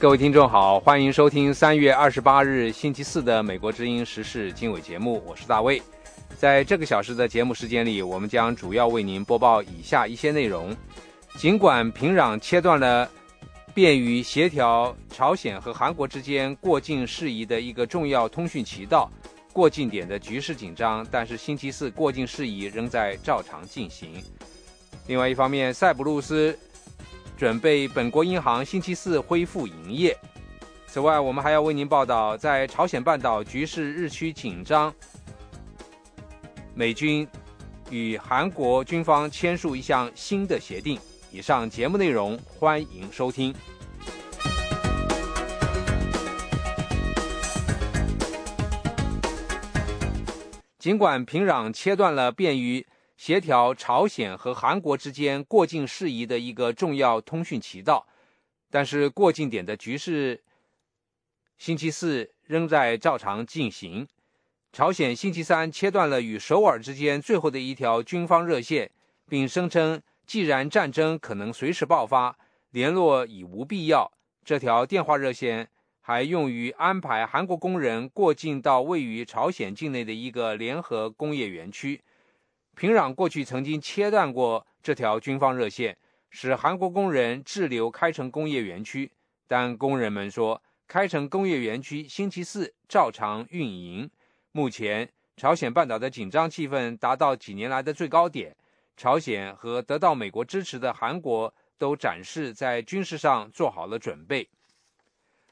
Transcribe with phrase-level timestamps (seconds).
[0.00, 5.80] 各位听众好，欢迎收听三月二十八日星期四的《美国之音时事经纬》节目，我是大卫。
[6.38, 10.74] 在这个小时的节目时间里，我们将主要为您播报以下一些内容。
[11.36, 13.06] 尽管平壤切断了
[13.74, 19.10] 便于协调朝鲜和韩国之间过境事宜的一个重要通讯渠道，
[19.52, 24.14] 过境点的局势紧张，但是星期四过境事宜仍在照常进行。
[25.06, 26.58] 另外一方面，塞浦路斯。
[27.40, 30.14] 准备本国银行星期四恢复营业。
[30.86, 34.94] 此外，我们还要为您报道，在朝鲜半岛局势日趋紧张，
[36.74, 37.26] 美军
[37.88, 41.00] 与韩国军方签署一项新的协定。
[41.32, 43.54] 以上节目内容，欢迎收听。
[50.78, 52.86] 尽管平壤切断了便于。
[53.20, 58.06] 协调朝鲜和韩国之间过境事宜的一个重要通讯渠道，
[58.70, 60.42] 但是过境点的局势
[61.58, 64.08] 星期四仍在照常进行。
[64.72, 68.90] 朝鲜星期三切断了与首尔之间最后的一条军方热线，
[69.28, 72.38] 并声称，既然战争可能随时爆发，
[72.70, 74.10] 联络已无必要。
[74.42, 75.68] 这条电话热线
[76.00, 82.00] 还用于安排韩国工人过境到位于朝鲜境内的一个联合工业园区。
[82.80, 85.94] 平壤过去曾经切断过这条军方热线，
[86.30, 89.12] 使韩国工人滞留开城工业园区。
[89.46, 94.10] 但工人们说，开城工业园区星期四照常运营。
[94.52, 98.56] 目前，朝鲜半岛的紧张气氛达到几年来的最高点。
[98.96, 104.48] 朝鲜和得到美国支持的韩国都展示在军事上做好了准备。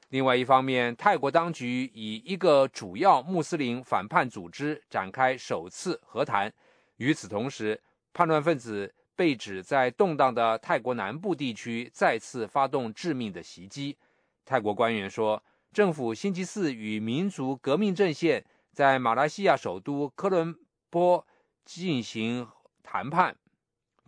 [0.08, 6.50] 另外一方面，泰国当局以一个主要穆斯林反叛组织展开首次和谈。
[6.98, 7.80] 与此同时，
[8.12, 13.96] 叛乱分子被指在动荡的泰国南部地区再次发动致命的袭击。
[14.44, 20.56] 泰国官员说，政府星期四与民族革命阵线在马来西亚首都科伦
[20.90, 21.26] 坡
[21.64, 22.48] 进行
[22.82, 23.36] 谈判，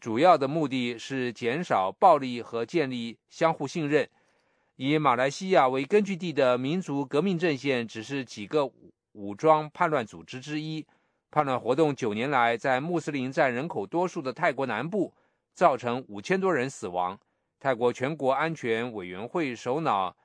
[0.01, 4.09] 主要的目的是减少暴力和建立相互信任。
[4.77, 8.65] 以马来西亚为根据地的民族革命阵线只是几个
[9.13, 10.87] 武装叛乱组织之一。
[11.31, 15.15] 叛乱活动九年来，在穆斯林占人口多数的泰国南部，
[15.55, 17.17] 造成五千多人死亡。
[17.61, 20.17] 泰国全国安全委员会首脑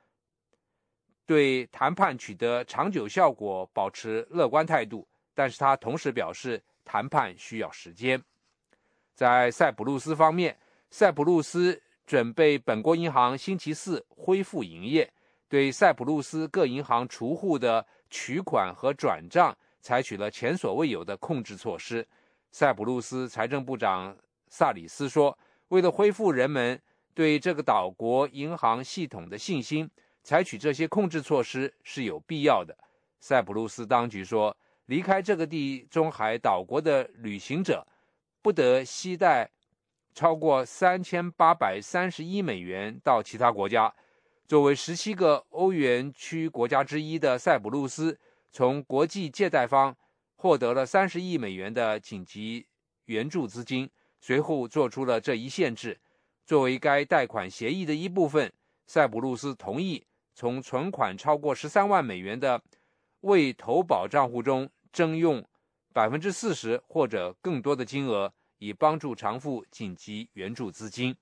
[1.24, 8.20] 对谈判取得长久效果保持乐观态度，但是他同时表示，谈判需要时间。
[9.14, 10.56] 在塞浦路斯方面，
[10.90, 15.12] 塞浦路斯准备本国银行星期四恢复营业，
[15.48, 19.56] 对塞浦路斯各银行储户的取款和转账。
[19.86, 22.04] 采取了前所未有的控制措施，
[22.50, 24.16] 塞浦路斯财政部长
[24.48, 25.38] 萨里斯说
[25.70, 26.82] ：“为了恢复人们
[27.14, 29.88] 对这个岛国银行系统的信心，
[30.24, 32.76] 采取这些控制措施是有必要的。”
[33.22, 37.86] 塞浦路斯当局说：“离开这个地中海岛国的旅行者
[38.42, 39.48] 不得携带
[40.12, 43.94] 超过三千八百三十一美元到其他国家。”
[44.48, 48.18] 作为十七个欧元区国家之一的塞浦路斯。
[48.52, 49.94] 从国际借贷方
[50.34, 52.66] 获得了三十亿美元的紧急
[53.04, 53.90] 援助资金，
[54.20, 56.00] 随后做出了这一限制。
[56.44, 58.52] 作为该贷款协议的一部分，
[58.86, 62.62] 塞浦路斯同意从存款超过十三万美元的
[63.20, 65.44] 未投保账户中征用
[65.92, 71.16] 百分之四十或者更多的金额，以帮助偿付紧急援助资金。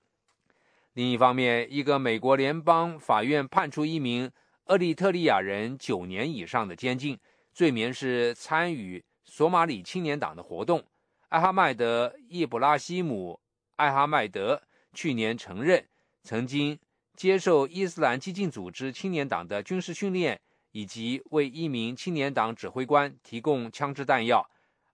[0.93, 4.31] 另一方面，一个美国联邦法院判处一名。
[4.67, 7.19] 厄立特利亚人九年以上的监禁，
[7.53, 10.83] 罪名是参与索马里青年党的活动。
[11.29, 13.33] 艾哈迈德·伊布拉希姆·
[13.75, 14.59] 艾哈迈德
[14.91, 15.85] 去年承认，
[16.23, 16.79] 曾经
[17.15, 24.49] 接受伊斯兰激进组织青年党的军事训练，以及为一名青年党指挥官提供枪支弹药。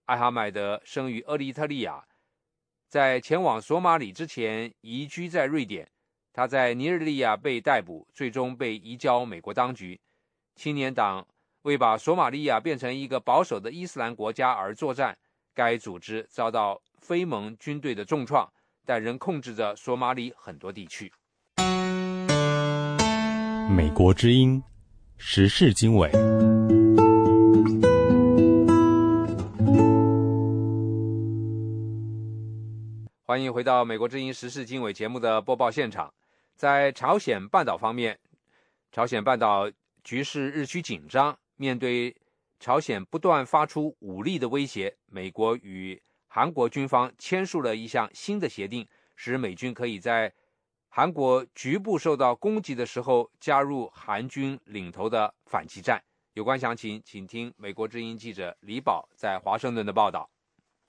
[0.05, 2.03] 艾哈迈德生于厄立特利亚，
[2.89, 5.89] 在前往索马里之前移居在瑞典。
[6.33, 9.99] 他在尼日利亚被逮捕，最终被移交美国当局。
[10.55, 11.27] 青年党
[11.63, 15.17] 为把索马利亚变成一个保守的伊斯兰国家而作战，
[15.53, 18.49] 该组织遭到非盟军队的重创，
[18.85, 21.11] 但仍控制着索马里很多地区。
[23.69, 24.63] 美国之音
[25.17, 26.09] 时事经纬。
[33.23, 36.13] 欢迎回到美国之音时事经纬节目的播报现场。
[36.61, 38.19] 在朝鲜半岛方面，
[38.91, 39.67] 朝鲜半岛
[40.03, 41.35] 局势日趋紧张。
[41.55, 42.15] 面对
[42.59, 50.31] 朝鲜不断发出武力的威胁，美国与韩国军方签署了一项新的协定，使美军可以在
[50.87, 55.99] 韩国局部受到攻击的时候加入韩军领头的反击战。
[56.33, 60.29] 有关详情，请听美国之音记者李宝在华盛顿的报道。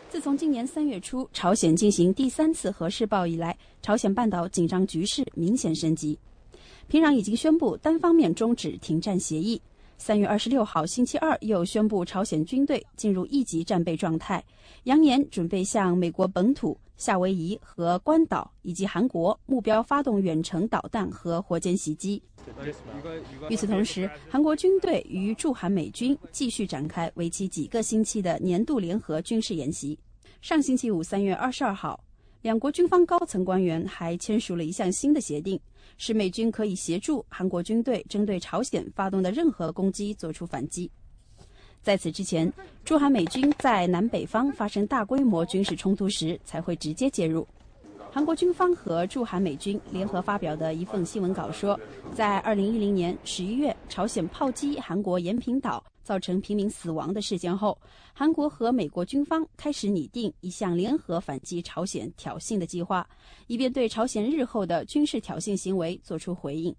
[0.09, 6.19] 自从今年三月初朝鲜进行第三次核试爆以来，朝鲜半岛紧张局势明显升级。
[6.87, 9.61] 平壤已经宣布单方面终止停战协议。
[9.97, 14.45] 三月二十六号星期二又宣布朝鲜军队进入一级战备状态，
[14.85, 22.23] 扬言准备向美国本土、夏威夷和关岛以及韩国目标发动远程导弹和火箭袭击。
[23.49, 29.99] 与此同时，韩国军队与驻韩美军继续展开为期几个星期的年度联合军事演习。
[30.41, 32.03] 上星期五，三月二十二号，
[32.43, 35.59] 两国军方高层官员还签署了一项新的协定。
[35.99, 40.91] 使美军可以协助韩国军队针对朝鲜发动的任何攻击作出反击。
[41.83, 42.51] 在此之前，
[42.85, 47.47] 驻韩美军在南北方发生大规模军事冲突时才会直接介入。
[48.11, 51.79] 韩国军方和驻韩美军联合发表的一份新闻稿说，
[52.15, 55.83] 在2010年11月，朝鲜炮击韩国延坪岛。
[56.05, 57.79] 造成平民死亡的事件后，
[58.13, 63.09] 韩国和美国军方开始拟定一项联合反击朝鲜挑衅的计划，
[63.47, 66.75] 以便对朝鲜日后的军事挑衅行为作出回应。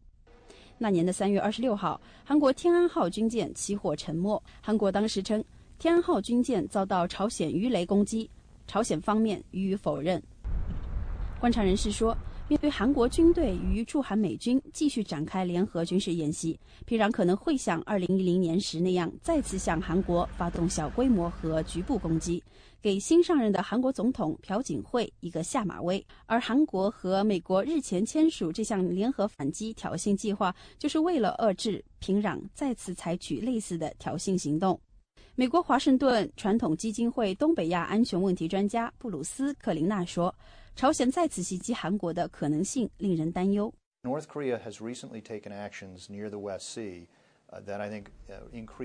[0.78, 4.42] 那年的三月二十六号，韩国天安号军舰起火沉没。
[4.62, 5.44] 韩国当时称
[5.80, 8.30] 天安号军舰遭到朝鲜鱼雷攻击，
[8.68, 10.22] 朝鲜方面予以否认。
[11.40, 12.18] 观察人士说。
[12.50, 22.44] 面对韩国军队与驻韩美军继续展开联合军事演习，平壤可能会像2010年时那样，再次向韩国发动小规模和局部攻击，
[22.82, 26.06] 给新上任的韩国总统朴槿惠一个下马威。
[26.26, 34.80] 而韩国和美国日前签署这项联合反击挑衅计划，就是为了遏制平壤再次采取类似的挑衅行动。
[35.36, 40.34] 美国华盛顿传统基金会东北亚安全问题专家布鲁斯·克林纳说。
[40.76, 43.74] 朝鲜再次袭击韩国的可能性令人担忧。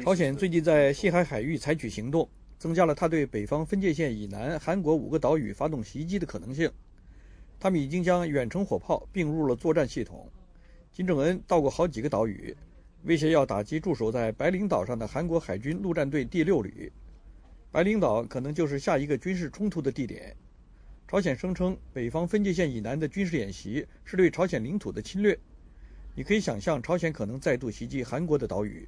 [0.05, 6.71] 朝鲜最近在西海海域采取行动，增加了他对北方分界线以南韩国五个岛屿发动袭击的可能性。
[7.59, 10.31] 他们已经将远程火炮并入了作战系统。
[10.93, 12.55] 金正恩到过好几个岛屿，
[13.05, 16.93] 威胁要打击驻守在白领岛上的韩国海军陆战队第六旅。
[17.73, 20.37] 白领岛可能就是下一个军事冲突的地点。
[21.11, 25.37] 朝鲜声称，北方分界线以南的军事演习是对朝鲜领土的侵略。
[26.15, 28.87] 你可以想象，朝鲜可能再度袭击韩国的岛屿。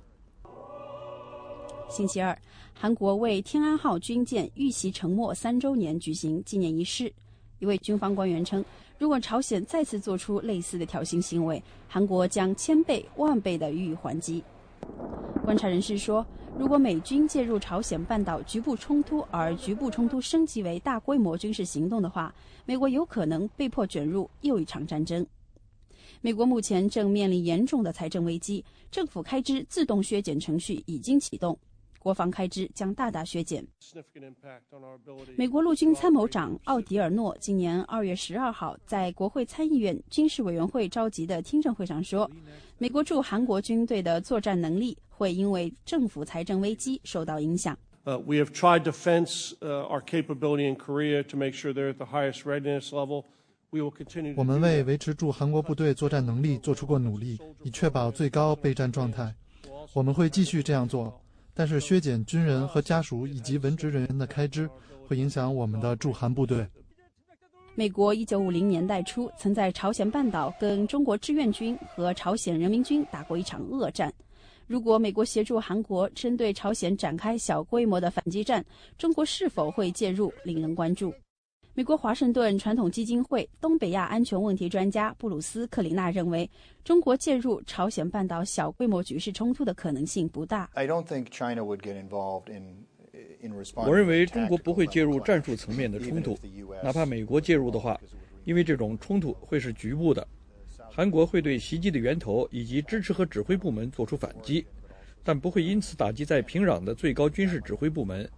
[1.88, 2.38] 星期二，
[2.74, 7.10] 韩国为天安号军舰遇袭沉没三周年举行纪念仪式。
[7.58, 8.62] 一位军方官员称，
[8.98, 14.44] 如果朝鲜再次做出类似的挑衅行为，韩国将千倍万倍的予以还击。
[15.44, 16.26] 观察人士说。
[16.58, 22.34] 如果美军介入朝鲜半岛局部冲突，而局部冲突升级为大规模军事行动的话，
[22.66, 25.24] 美国有可能被迫卷入又一场战争。
[26.20, 31.56] 美国目前正面临严重的财政危机，政府开支自动削减程序已经启动，
[32.00, 33.64] 国防开支将大大削减。
[35.36, 42.28] 美国陆军参谋长奥迪尔诺今年二月十二号在国会参议院军事委员会召集的听证会上说，
[42.78, 44.98] 美国驻韩国军队的作战能力。
[45.20, 47.76] 会因为政府财政危机受到影响。
[48.06, 51.98] Uh, we have tried to fence uh, our capability in Korea to make sure they're at
[51.98, 53.24] the highest readiness level.
[53.68, 54.32] We will continue.
[54.34, 59.34] 我们为维持住韩国部队作战能力做出过努力，以确保最高备战状态。
[59.92, 61.20] 我们会继续这样做，
[61.60, 64.66] 但是削减军人和家属以及文职人员的开支，
[65.06, 66.66] 会影响我们的驻韩部队。
[67.74, 74.10] 美国一九五零年代初曾在朝鲜半岛跟中国志愿军和朝鲜人民军打过一场恶战。
[74.66, 78.64] 如果美国协助韩国针对朝鲜展开小规模的反击战，
[78.96, 81.12] 中国是否会介入，令人关注。
[81.80, 86.46] 美国华盛顿传统基金会东北亚安全问题专家布鲁斯·克林纳认为，
[86.84, 90.68] 中国介入朝鲜半岛小规模局势冲突的可能性不大。
[93.76, 96.38] 我认为中国不会介入战术层面的冲突，
[96.84, 97.98] 哪怕美国介入的话，
[98.44, 100.28] 因为这种冲突会是局部的。
[100.90, 104.66] 韩国会对袭击的源头以及支持和指挥部门作出反击，
[105.24, 108.30] 但不会因此打击在平壤的最高军事指挥部门。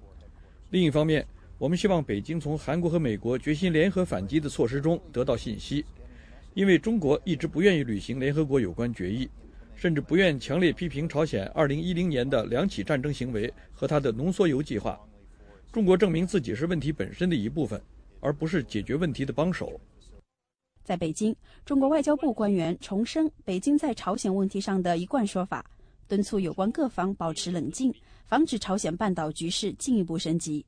[0.71, 1.27] 另一方面，
[1.59, 5.85] 我们希望北京从韩国和美国决心联合反击的措施中得到信息，
[6.55, 9.29] 因为中国一直不愿意履行联合国有关决议，
[9.77, 14.99] 甚至不愿强烈批评朝鲜2010年的两起战争行为和他的浓缩铀计划。
[15.71, 17.81] 中国证明自己是问题本身的一部分，
[18.21, 19.81] 而不是解决问题的帮手。
[20.83, 25.65] 在北京，中国外交部官员重申北京在朝鲜问题上的一贯说法，
[26.09, 27.95] 敦促有关各方保持冷静，
[28.27, 30.67] 防止朝鲜半岛局势进一步升级。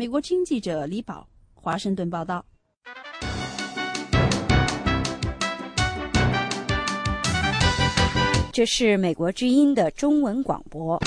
[0.00, 2.42] 美国经记者李宝，华盛顿报道。
[8.50, 10.98] 这是美国之音的中文广播。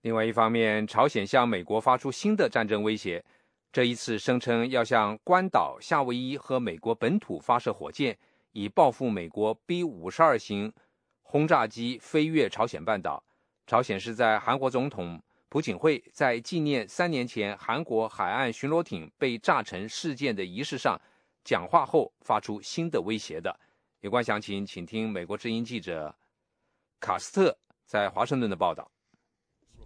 [0.00, 3.24] 另外一方面，朝鲜向美国发出新的战争威胁，
[3.70, 8.18] 这一次声称要向关岛、夏威夷和美国本土发射火箭，
[8.50, 10.72] 以报复美国 B 五十二型
[11.22, 13.22] 轰炸机飞越朝鲜半岛。
[13.70, 21.00] 朝鲜是在韩国总统朴槿惠在纪念三年前韩国海岸巡逻艇被炸沉事件的仪式上
[21.44, 23.56] 讲话后发出新的威胁的。
[24.00, 26.12] 有关详情，请听美国之音记者
[26.98, 28.90] 卡斯特在华盛顿的报道。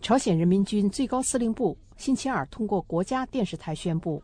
[0.01, 4.23] 朝鲜人民军最高司令部星期二通过国家电视台宣布，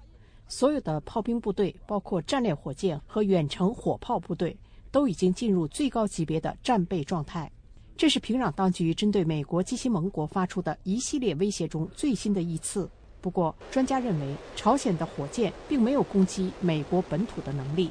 [0.49, 4.59] 所有的炮兵部队，包括战略火箭和远程火炮部队，
[4.91, 7.53] 都已经进入最高级别的战备状态。
[8.01, 12.89] 这是平壤当局针对美国及其盟国发出的一系列威胁中最新的一次。
[13.21, 17.91] 不过，专家认为，朝鲜的火箭并没有攻击美国本土的能力。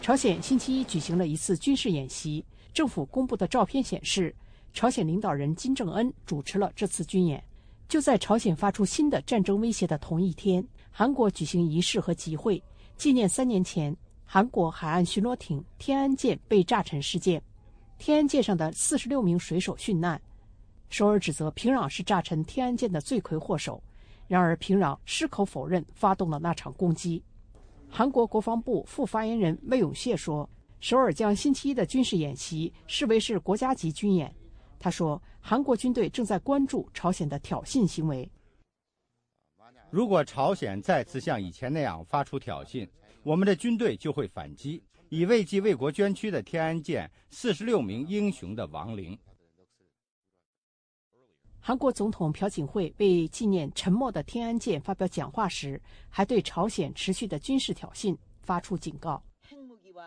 [0.00, 4.34] 朝鲜星期一举行了一次军事演习，政府公布的照片显示。
[4.72, 7.44] 朝鲜领导人金正恩主持了这次军演。
[7.86, 12.62] 就在朝鲜发出新的战争威胁的同一天，韩国举行仪式和集会，
[12.96, 17.42] 纪念三年前韩国海岸巡逻艇“天安舰”被炸沉事件。
[17.98, 20.20] 天安舰上的四十六名水手殉难。
[20.90, 23.82] 首尔指责平壤是炸沉天安舰的罪魁祸首，
[24.28, 27.22] 然而平壤矢口否认发动了那场攻击。
[27.88, 30.48] 韩国国防部副发言人魏永谢说
[30.80, 34.32] ：“首尔将星期一的军事演习视为是国家级军演。”
[34.78, 38.30] 他说：“韩国军队正在关注朝鲜的挑衅行为。
[39.90, 42.88] 如果朝鲜再次像以前那样发出挑衅，
[43.22, 44.82] 我们的军队就会反击，
[45.14, 49.16] 以慰藉为国捐躯的天安舰四十六名英雄的亡灵。”
[51.62, 55.80] 韩国总统朴槿惠为纪念沉没的天安舰发表讲话时，
[56.10, 59.22] 还对朝鲜持续的军事挑衅发出警告。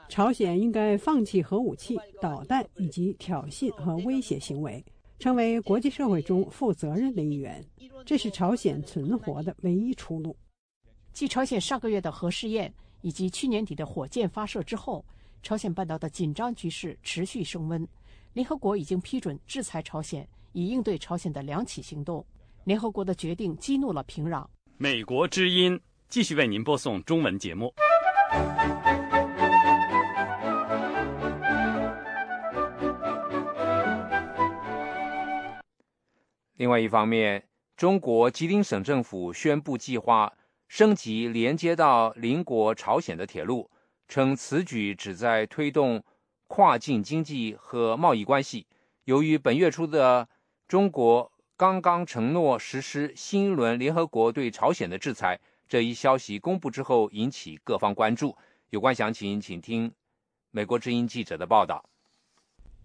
[0.09, 4.83] 朝鲜应该放弃核武器、导弹以及挑衅和威胁行为，
[5.19, 7.65] 成为国际社会中负责任的一员。
[8.05, 10.35] 这是朝鲜存活的唯一出路。
[11.13, 15.05] 继朝鲜上个月的核试验以及去年底的火箭发射之后，
[15.41, 17.87] 朝鲜半岛的紧张局势持续升温。
[18.33, 22.25] 联合国已经批准制裁朝鲜，以应对朝鲜的两起行动。
[22.65, 24.45] 联合国的决定激怒了平壤。
[24.77, 27.73] 美国之音继续为您播送中文节目。
[36.57, 40.33] 另外一方面，中国吉林省政府宣布计划
[40.67, 43.69] 升级连接到邻国朝鲜的铁路，
[44.07, 46.03] 称此举旨在推动
[46.47, 48.67] 跨境经济和贸易关系。
[49.05, 50.27] 由于本月初的
[50.67, 58.35] 中国刚刚承诺实施新一轮联合国对朝鲜的制裁，这一消息公布之后引起各方关注。
[58.69, 59.91] 有关详情，请听
[60.51, 61.83] 美国之音记者的报道。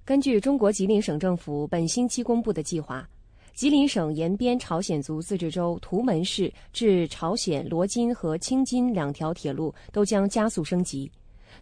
[0.05, 3.09] 根据中国吉林省政府本星期公布的计划。
[3.55, 11.11] 吉林省延边朝鲜族自治州图门市至朝鲜罗津和青津两条铁路都将加速升级。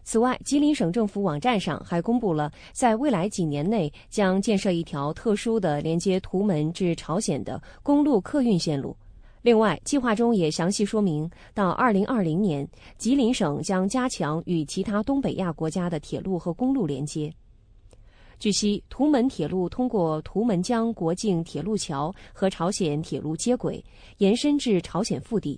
[0.03, 8.95] 此外，吉林省政府网站上还公布了在未来几年内将建设一条特殊的连接图门至朝鲜的公路客运线路。
[9.41, 12.67] 另外，计划中也详细说明，到2020年，
[12.97, 17.31] 吉林省将加强与其他东北亚国家的铁路和公路连接。
[18.41, 23.85] 据悉，图门铁路通过图门江国境铁路桥和朝鲜铁路接轨，
[24.17, 25.55] 延伸至朝鲜腹地；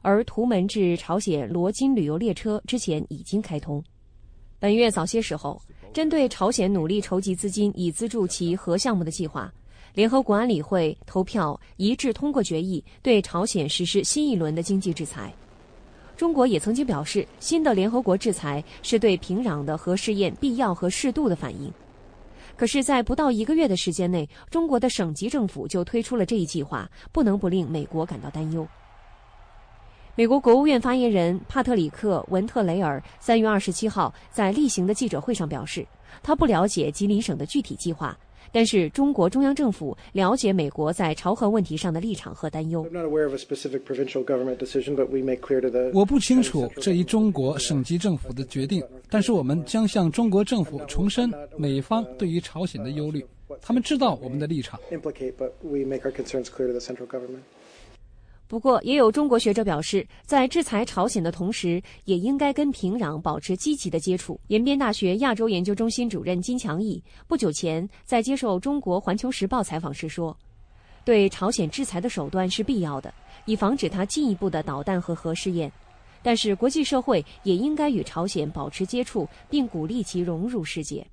[0.00, 3.84] 而图门至朝鲜罗津旅游列车之前已经开通。
[4.58, 5.60] 本月早些时候，
[5.92, 9.52] 针对朝鲜努力筹集资金以资助其核项目的计划，
[9.92, 15.30] 联合国安理会投票一致通过决议，对朝鲜实施新一轮的经济制裁。
[16.16, 21.70] 中国也曾经表示，新的联合国制裁是对平壤的核试验必要和适度的反应。
[22.56, 28.66] 可是，在不到一个月的时间内，中国的省级政府就推出了这一计划，不能不令美国感到担忧。
[30.14, 35.86] 美国国务院发言人帕特里克·文特雷尔三月二十七号在例行的记者会上表示，
[36.22, 38.16] 他不了解吉林省的具体计划。
[38.52, 42.86] 但是中国中央政府了解美国在朝核问题上的立场和担忧。
[45.94, 53.24] 我不清楚这一中国省级政府的决定，但是我们将向中国政府重申美方对于朝鲜的忧虑。
[53.60, 54.78] 他们知道我们的立场。
[58.52, 64.38] 不过，也有中国学者表示，在制裁朝鲜的同时，也应该跟平壤保持积极的接触。
[64.48, 70.36] 延边大学亚洲研究中心主任金强义不久前在接受中国环球时报采访时说
[71.02, 73.14] ：“对朝鲜制裁的手段是必要的，
[73.46, 75.72] 以防止他进一步的导弹和核试验。
[76.22, 81.06] 但是国际社会也应该与朝鲜保持接触，并鼓励其融入世界。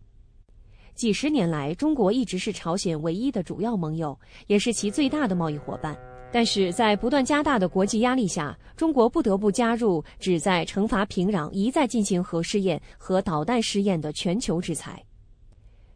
[0.93, 5.98] 几十年来，中国一直是朝鲜唯一的主要盟友，也是其最大的贸易伙伴。
[6.31, 15.03] 但是在不断加大的国际压力下，中国不得不加入旨在惩罚平壤一再进行核试验和导弹试验的全球制裁。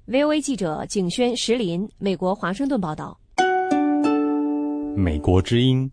[0.07, 3.17] VOA 记者景轩、石林，美国华盛顿报道。
[4.95, 5.89] 美国之音，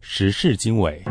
[0.00, 1.02] 时事经纬。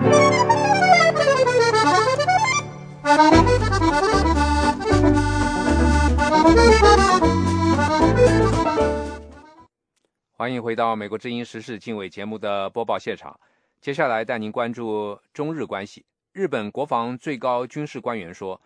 [10.39, 13.39] 欢迎回到《美国之音时事经纬》节目的播报现场。
[13.81, 16.05] 接下来带您关注中日关系。
[16.31, 18.61] 日本国防最高军事官员说，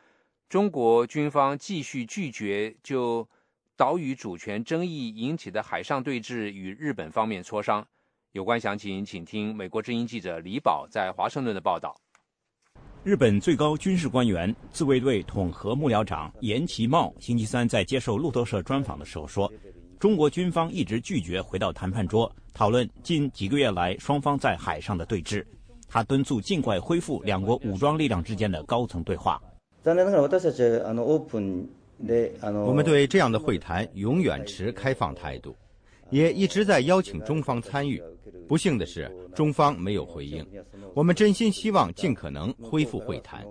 [0.50, 3.26] 中国军方继续拒绝就
[3.78, 7.88] 岛屿主权争议引起的海上对峙与日本方面磋商。
[8.34, 11.96] 有关详情，请听美国之音记者李宝在华盛顿的报道。
[13.06, 19.50] 日本最高军事官员、自卫队统合幕僚长岩崎茂星期三在接受路透社专访的时候说。
[20.02, 25.46] 中国军方一直拒绝回到谈判桌讨论近几个月来双方在海上的对峙，
[25.88, 29.40] 他敦促尽快恢复两国武装力量之间的高层对话。
[29.86, 29.94] 我
[32.74, 35.56] 们对这样的会谈永远持开放态度，
[36.10, 38.02] 也一直在邀请中方参与。
[38.48, 40.44] 不幸的是，中方没有回应。
[40.96, 43.46] 我们真心希望尽可能恢复会谈。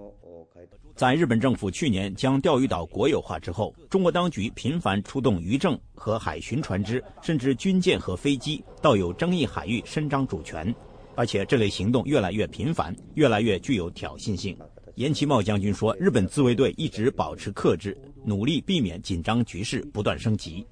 [1.01, 10.75] 在日本政府去年将钓鱼岛国有化之后，中国当局频繁出动渔政和海巡船只，甚至军舰和飞机到有争议海域伸张主权，
[11.15, 14.55] 而且这类行动越来越频繁，越来越具有挑衅性。
[14.97, 20.67] 岩崎茂将军说：“日本自卫队一直保持克制，努力避免紧张局势不断升级。”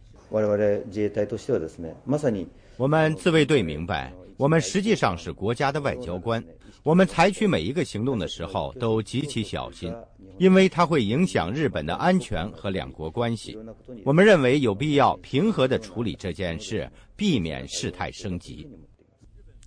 [2.76, 6.42] 我们自卫队明白，我们实际上是国家的外交官。
[6.82, 9.92] 我们采取每一个行动的时候都极其小心，
[10.38, 13.58] 因为它会影响日本的安全和两国关系。
[14.04, 18.68] 我们认为有必要平和地处理这件事，避免事态升级。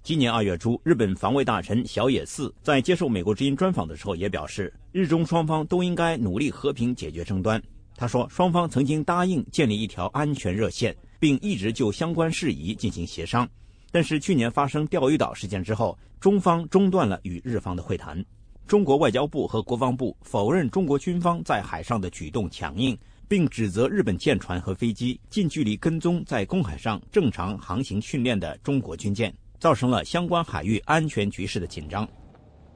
[0.03, 7.62] 今年二月初，日本防卫大臣小野寺在接受美国之音专访的时候也表示，日中双方都应该努力和平解决争端。
[8.01, 13.47] 他说，双方曾经答应建立一条安全热线，并一直就相关事宜进行协商。
[13.91, 18.25] 但是去年发生钓鱼岛事件之后，中方中断了与日方的会谈。
[18.65, 32.09] 中国外交部和国防部否认中国军方在海上的举动强硬，并指责日本舰船和飞机近距离跟踪在公海上正常航行训练的中国军舰，造成了相关海域安全局势的紧张。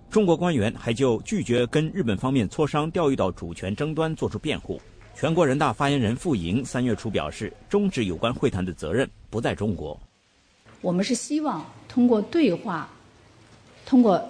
[0.08, 4.80] 中国官员还就拒绝跟日本方面磋商钓鱼岛主权争端作出辩护。
[5.18, 9.98] 全国人大发言人傅莹三月初表示，终止有关会谈的责任不在中国。
[10.82, 12.90] 我们是希望通过对话、
[13.86, 14.22] 通过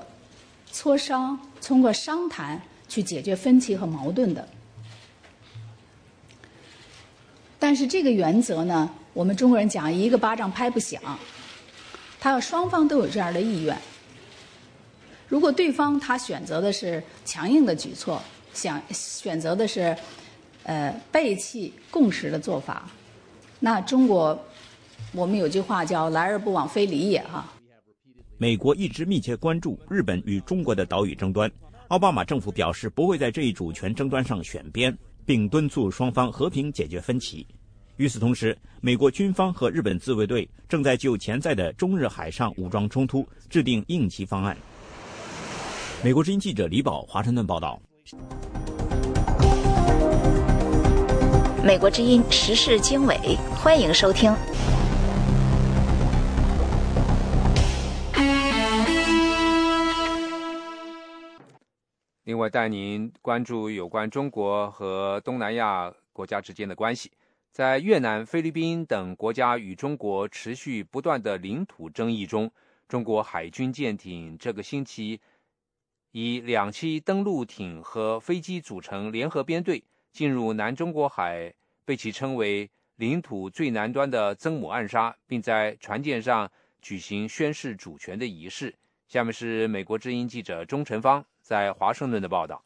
[0.72, 4.48] 磋商、通过商谈去解决分歧和矛盾的。
[7.58, 11.02] 但是这个原则呢，我们中国人讲一个巴掌拍不响，
[12.20, 13.76] 他要双方都有这样的意愿。
[15.28, 18.22] 如果对方他选择的是强硬的举措，
[18.54, 19.98] 想选择的是
[20.66, 22.90] 呃背弃共识的做法，
[23.60, 24.38] 那中国。
[25.12, 27.46] 我们有句话叫“来而不往非礼也”哈。
[28.38, 31.50] 美国一直密切关注日本与中国的岛屿争端。
[31.88, 37.48] 奥巴马政府表示不会在这一主权争端上选边，并敦促双方和平解决分歧。
[37.96, 44.58] 与此同时，美国军方和日本自卫队正在就潜在的中日海上武装冲突制定应急方案。
[46.04, 47.82] 美国之音记者李宝华盛顿报道。
[51.66, 53.18] 美国之音时事经纬，
[53.56, 54.32] 欢迎收听。
[62.26, 67.12] 另外，带您关注有关中国和东南亚国家之间的关系。
[67.52, 72.52] 在越南、菲律宾等国家与中国持续不断的领土争议中，
[72.88, 75.20] 中国海军舰艇这个星期
[76.12, 79.84] 以两栖登陆艇和飞机组成联合编队，
[80.16, 86.50] 进入南中国海，被其称为领土最南端的曾母暗沙，并在船舰上
[86.82, 88.74] 举行宣誓主权的仪式。
[89.10, 91.22] 下面是美国之音记者钟晨芳。
[91.42, 92.64] 在华盛顿的报道，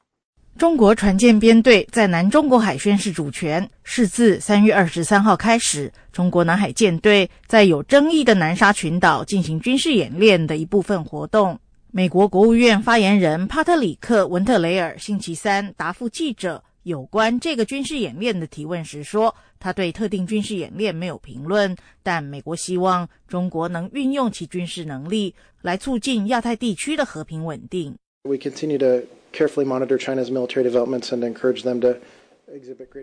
[0.59, 11.59] 中国船舰编队在南中国海宣誓主权，是自三月二十三号开始，中国南海舰队在有争议的南沙群岛进行军事演练的一部分活动。
[11.91, 27.95] 美国国务院发言人帕特里克·文特雷尔星期三答复记者有关这个军事演练的提问时说，他对特定军事演练没有评论，但美国希望中国能运用其军事能力来促进亚太地区的和平稳定。
[28.23, 31.99] We continue to carefully monitor China's military developments and encourage them to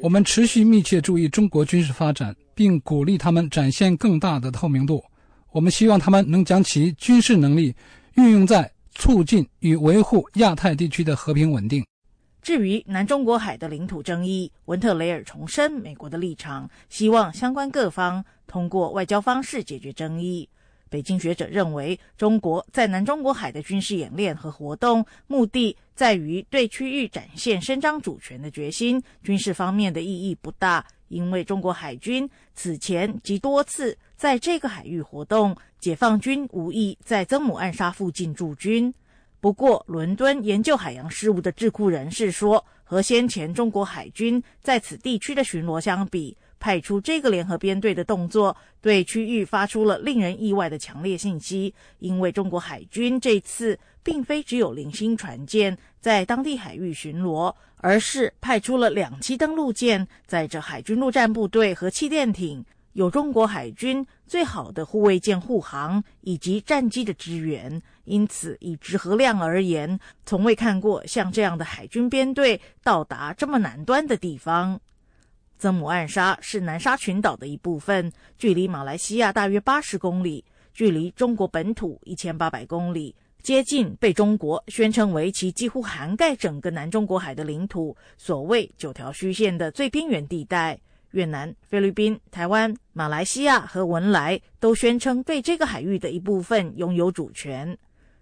[0.03, 5.01] 我们持续密切注意中国军事发展，并鼓励他们展现更大的透明度。
[5.53, 7.73] 我们希望他们能将其军事能力
[8.17, 11.87] 运用在促进与维护亚太地区的和平稳定。
[12.47, 20.49] 至于南中国海的领土争议，文特雷尔重申美国的立场，希望相关各方通过外交方式解决争议。
[20.89, 38.95] 北京学者认为，中国在南中国海的军事演练和活动，目的在于对区域展现伸张主权的决心，军事方面的意义不大，因为中国海军此前即多次在这个海域活动，解放军无意在曾母暗沙附近驻军。
[39.41, 51.73] 不过，伦敦研究海洋事务的智库人士说，和先前中国海军在此地区的巡逻相比，派出这个联合编队的动作，对区域发出了令人意外的强烈信息。
[51.99, 62.65] 因为中国海军这次并非只有零星船舰在当地海域巡逻，而是派出了两栖登陆舰，载着海军陆战部队和气垫艇，
[62.97, 67.81] 有中国海军最好的护卫舰护航以及战机的支援。
[68.05, 74.81] 因此，以直和量而言，从未看过像这样的海军编队到达这么南端的地方。
[75.59, 90.81] 曾母暗沙是南沙群岛的一部分，距离马来西亚大约八十公里，距离中国本土一千八百公里，接近被中国宣称为其几乎涵盖整个南中国海的领土，所谓九条虚线的最边缘地带。
[91.17, 97.75] 越南、菲律宾、台湾、马来西亚和文莱都宣称对这个海域的一部分拥有主权。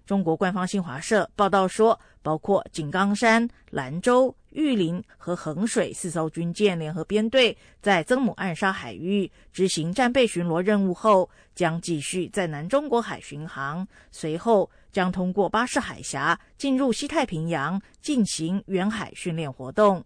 [0.07, 20.05] 中国官方新华社报道说，包括井冈山、兰州、玉林和衡水四艘军舰联合编队在曾母暗沙海域执行战备巡逻任务后，将继续在南中国海巡航，随后将通过巴士海峡进入西太平洋进行远海训练活动。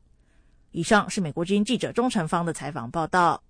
[0.72, 3.42] 以上是美国之音记者钟成芳的采访报道。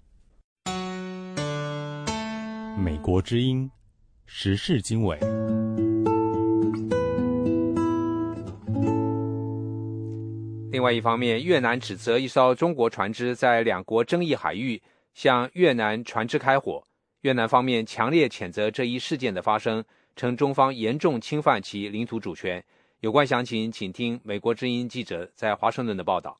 [2.76, 3.68] 美国之音
[4.24, 5.18] 时事经纬。
[10.70, 14.80] 另外一方面，越南指责一艘中国船只在两国争议海域
[15.12, 16.84] 向越南船只开火。
[17.22, 22.64] 越南方面强烈谴责这一事件的发生，称中方严重侵犯其领土主权。
[23.00, 26.38] 有关详情，请听美国之音记者在华盛顿的报道。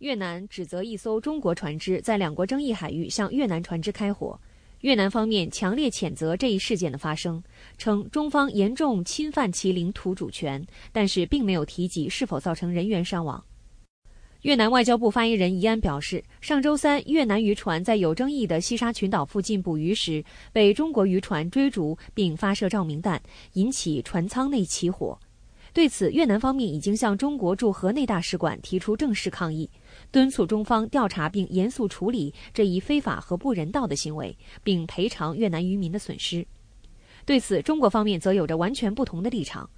[0.00, 4.38] 越南指责一艘中国船只在两国争议海域向越南船只开火。
[4.80, 7.42] 越南方面强烈谴责这一事件的发生，
[7.76, 13.44] 称中方严重侵犯其领土主权，但是并没有提及是否造成人员伤亡。
[14.40, 23.20] 越南外交部发言人怡安表示，上周三，越南渔船在有争议的西沙群岛附近捕鱼时，被中国渔船追逐并发射照明弹，
[23.52, 25.18] 引起船舱内起火。
[25.72, 29.70] 对此，越南方面已经向中国驻河内大使馆提出正式抗议。
[30.12, 36.46] 敦促中方调查并严肃处理这一非法和不人道的行为，并赔偿越南渔民的损失。
[37.24, 39.68] 对此，中国方面则有着完全不同的立场。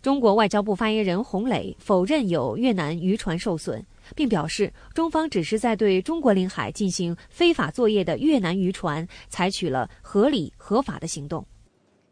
[0.00, 3.84] 中国外交部发言人洪磊否认有越南渔船受损，
[4.16, 11.44] 并表示，中方只是在对中国领海进行非法作业的越南渔船采取了合理合法的行动。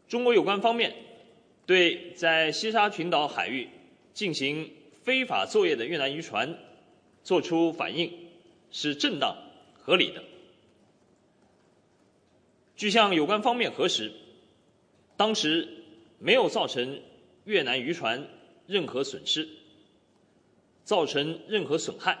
[0.07, 0.93] 中国有关方面
[1.65, 3.67] 对在西沙群岛海域
[4.13, 4.69] 进行
[5.01, 6.55] 非法作业的越南渔船。
[7.29, 8.11] 作出反应
[8.71, 9.37] 是正当
[9.75, 10.23] 合理的。
[12.75, 14.11] 据向有关方面核实，
[15.15, 15.69] 当时
[16.17, 16.99] 没有造成
[17.43, 18.27] 越南渔船
[18.65, 19.47] 任何损失，
[20.83, 22.17] 造成任何损害。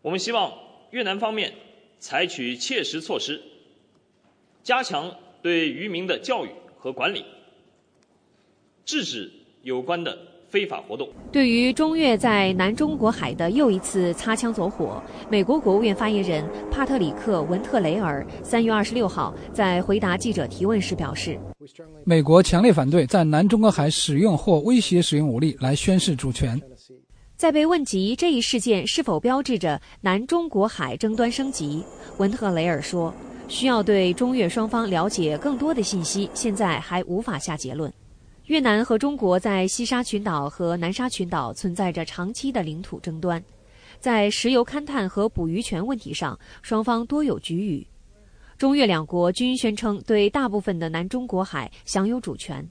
[0.00, 0.56] 我们希望
[0.92, 1.54] 越南方面
[1.98, 3.42] 采取切实措施，
[4.62, 7.24] 加强对渔民的教育和管理，
[8.84, 9.32] 制止
[9.64, 10.31] 有关的。
[10.52, 11.08] 非法活动。
[11.32, 21.38] 对于中越在南中国海的又一次擦枪走火，美国国务院发言人帕特里克·文特雷尔三月二十六号在回答记者提问时表示
[22.04, 26.60] ：“美国强烈反对在南中国海使用或威胁使用武力来宣示主权。”
[27.34, 31.82] 在被问及这一事件是否标志着南中国海争端升级，
[32.18, 33.12] 文特雷尔说
[33.48, 37.92] ：“需要对中越双方了解更多的信息，现在还无法下结论。”
[38.52, 43.42] 越南和中国在西沙群岛和南沙群岛存在着长期的领土争端，
[43.98, 47.86] 在石油勘探和捕鱼权问题上，双方多有局龉。
[48.58, 52.62] 中越两国均宣称对大部分的南中国海享有主权。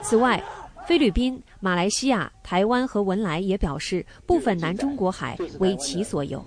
[0.00, 0.42] 此外，
[0.88, 6.42] 菲律宾、马来西亚、台湾和文莱也表示部分南中国海为其所有。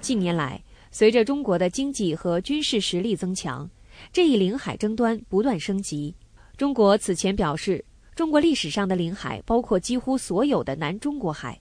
[0.00, 0.60] 近年来，
[0.90, 3.70] 随着中国的经济和军事实力增强，
[4.12, 6.12] 这一领海争端不断升级。
[6.56, 7.84] 中国此前表示。
[8.16, 11.60] 中国历史上的领海包括几乎所有的南中国海。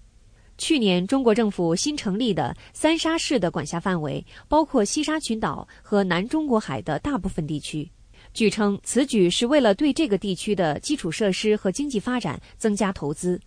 [0.57, 7.91] 去年，中国政府新成立的三沙市的管辖范围包括西沙群岛和南中国海的大部分地区。
[8.33, 13.37] 据称，此举是为了对这个地区的基础设施和经济发展增加投资。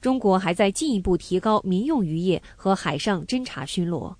[0.00, 4.12] 中国还在进一步提高民用渔业和海上侦察巡逻。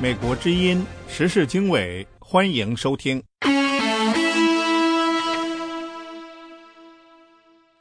[0.00, 3.20] 美国之音时事经纬，欢迎收听。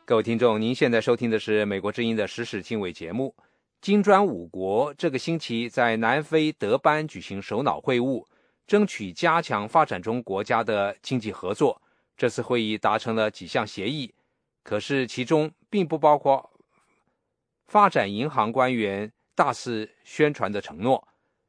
[0.03, 3.35] 各位听众，您现在收听的是美国之音的时事经纬节目。
[3.81, 8.25] 金砖五国这个星期在南非德班举行首脑会晤。
[8.65, 11.79] 争取加强发展中国家的经济合作。
[12.17, 14.11] 这次会议达成了几项协议，
[14.63, 16.49] 可是其中并不包括
[17.67, 21.07] 发展银行官员大肆宣传的承诺。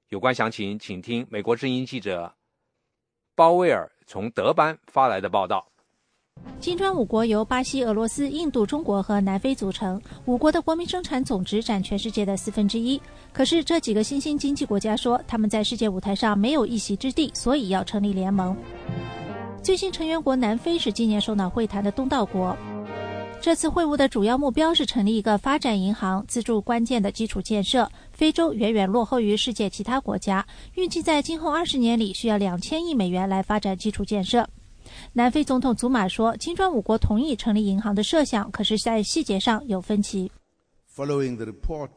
[0.08, 2.32] 有关详情，请听美国之音记者
[3.34, 5.66] 鲍威尔从德班发来的报道。
[6.58, 10.00] 金砖五国由巴西、俄罗斯、印度、中国和南非组成。
[10.24, 12.98] 五国的国民生产总值占全世界的四分之一。
[13.34, 18.56] 可是这几个新兴经济国家说，他们在世界舞台上没有一席之地，所以要成立联盟。
[19.62, 22.56] 最新成员国南非是今年首脑会谈的东道国。
[23.40, 27.88] 这次会晤的主要目标是成立一个发展银行，资助关键的基础建设。
[28.12, 34.46] 非洲远远落后于世界其他国家，预计在今后二十年里需要两千亿美元来发展基础建设。
[35.12, 40.30] 南非总统祖马说：“金砖五国同意成立银行的设想，可是，在细节上有分歧。”
[40.94, 41.90] Following the report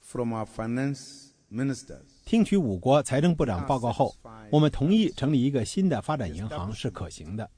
[0.00, 4.14] from our finance ministers，听取五国财政部长报告后，
[4.50, 7.48] 我们同意成立一个新的发展银行是可行的。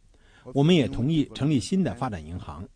[0.54, 2.66] 我们也同意成立新的发展银行，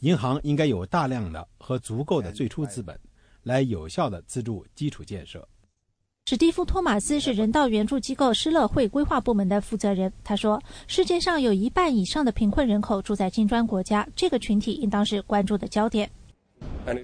[0.00, 2.98] 银行应该有大量的和足够的最初资本，
[3.42, 5.46] 来有效的资助基础建设。
[6.26, 10.12] 史蒂夫·托马斯是人道援助机构施乐会规划部门的负责人。
[10.22, 16.08] 他说：“世界上有一半以上的贫困人口住在金砖国家，这个群体应当是关注的焦点。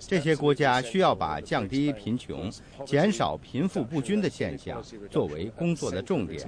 [0.06, 2.48] 这些国家需要把降低贫穷、
[2.84, 6.46] 减少贫富不均的现象作为工作的重点。”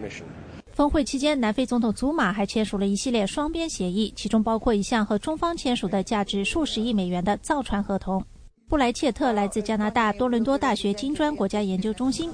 [0.79, 8.25] 峰会期间，南非总统祖马还签署了一系列双边协议，其中包括一项和中方签署的价值数十亿美元的造船合同。
[8.69, 12.31] 布莱切特来自加拿大多伦多大学金砖国家研究中心。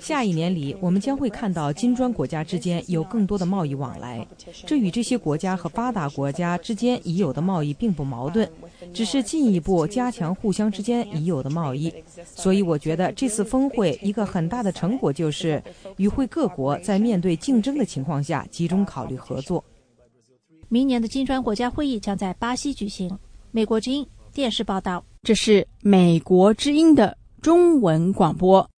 [0.00, 4.26] 下一年里，我们将会看到金砖国家之间有更多的贸易往来。
[4.64, 8.48] 这与这些国家和发达国家之间已有的贸易并不矛盾，
[8.94, 11.92] 只是进一步加强互相之间已有的贸易。
[12.24, 15.62] 所以，我觉得这次峰会一个很大的成果就是，
[15.98, 19.62] 与会各国在面对竞争的情况下集中考虑合作。
[20.70, 23.14] 明年的金砖国家会议将在巴西举行。
[23.50, 24.04] 美国之音。
[24.34, 28.68] 电视报道，这是美国之音的中文广播。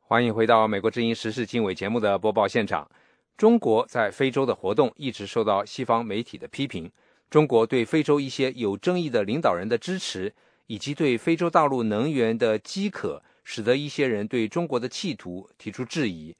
[0.00, 2.90] 欢迎回到美国之音时事经纬节目的播报现场。
[3.36, 6.90] 中国在非洲的活动一直受到西方媒体的批评。
[7.30, 10.34] 中国对非洲一些有争议的领导人的支持，
[10.66, 16.34] 以及对非洲大陆能源的饥渴，使得一些人对中国的企图提出质疑。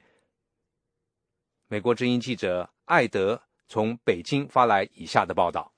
[1.71, 5.71] 美国之音记者艾德从北京发来以下的报道：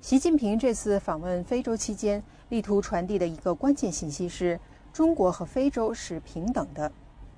[0.00, 4.60] 习近平这次访问非洲期间，力图传递的一个关键信息是，
[4.92, 6.92] 中国和非洲是平等的。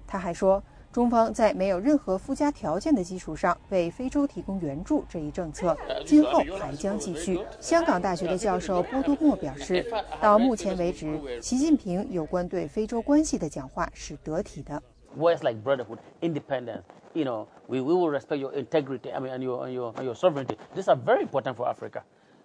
[0.07, 5.75] 他还说，中方在没有任何附加条件的基础上为非洲提供援助这一政策，
[6.05, 7.41] 今后还将继续。
[7.59, 14.83] 香港大学的教授波多莫表示，到目前为止，习近平有关对非洲关系的讲话是得体的。
[15.17, 16.85] Words like brotherhood, independence.
[17.15, 19.13] You know, we, we will respect your integrity.
[19.13, 20.57] I mean, and your and your and your sovereignty.
[20.75, 22.03] These are very important for Africa.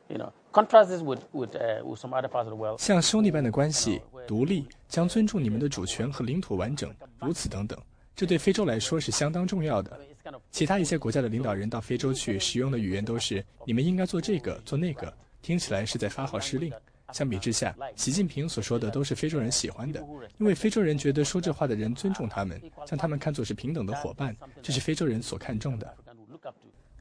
[0.09, 2.79] You know, contrast this with with uh, with some other parts of the world.
[2.79, 7.77] 像兄弟般的关系，独立，将尊重你们的主权和领土完整，如此等等，
[8.15, 9.99] 这对非洲来说是相当重要的。
[10.51, 16.71] 其他一些国家的领导人到非洲去使用的语言都是“你们应该做这个，做那个”，听起来是在发号施令。
[17.13, 20.05] 相比之下，习近平所说的都是非洲人喜欢的，
[20.37, 25.95] 因为非洲人觉得说这话的人尊重他们，将他们看作是平等的伙伴，这是非洲人所看重的。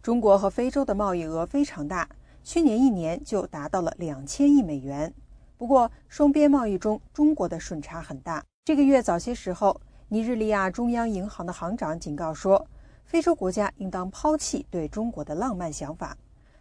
[0.00, 2.08] 中国和非洲的贸易额非常大，
[2.44, 5.12] 去年一年就达到了两千亿美元。
[5.58, 8.44] 不过，双边贸易中中国的顺差很大。
[8.64, 12.64] 这个月早些时候，尼日利亚中央银行的行长警告说，
[13.04, 16.16] 非洲国家应当抛弃对中国的浪漫想法。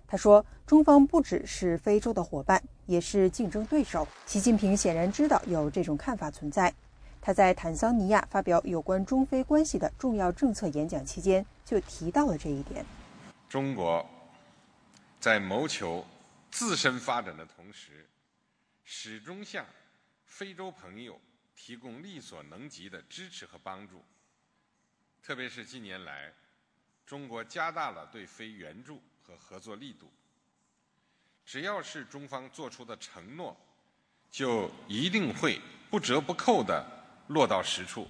[0.08, 6.74] 他说：“中方不只是非洲的伙伴，也是竞争对手。”习近平显然知道有这种看法存在。
[7.22, 12.86] 他在坦桑尼亚发表有关中非关系的重要政策演讲期间就提到了这一点。
[13.50, 14.08] 中国
[15.20, 16.06] 在谋求
[16.52, 18.08] 自身发展的同时，
[18.84, 19.66] 始终向
[20.26, 21.20] 非洲朋友
[21.56, 24.04] 提供力所能及的支持和帮助。
[25.24, 26.32] 特别是近年来，
[27.08, 30.12] 中国加大了对非援助和合作力度。
[31.46, 33.56] 只要是中方做出的承诺，
[34.32, 36.84] 就一定会不折不扣地
[37.28, 38.08] 落到实处。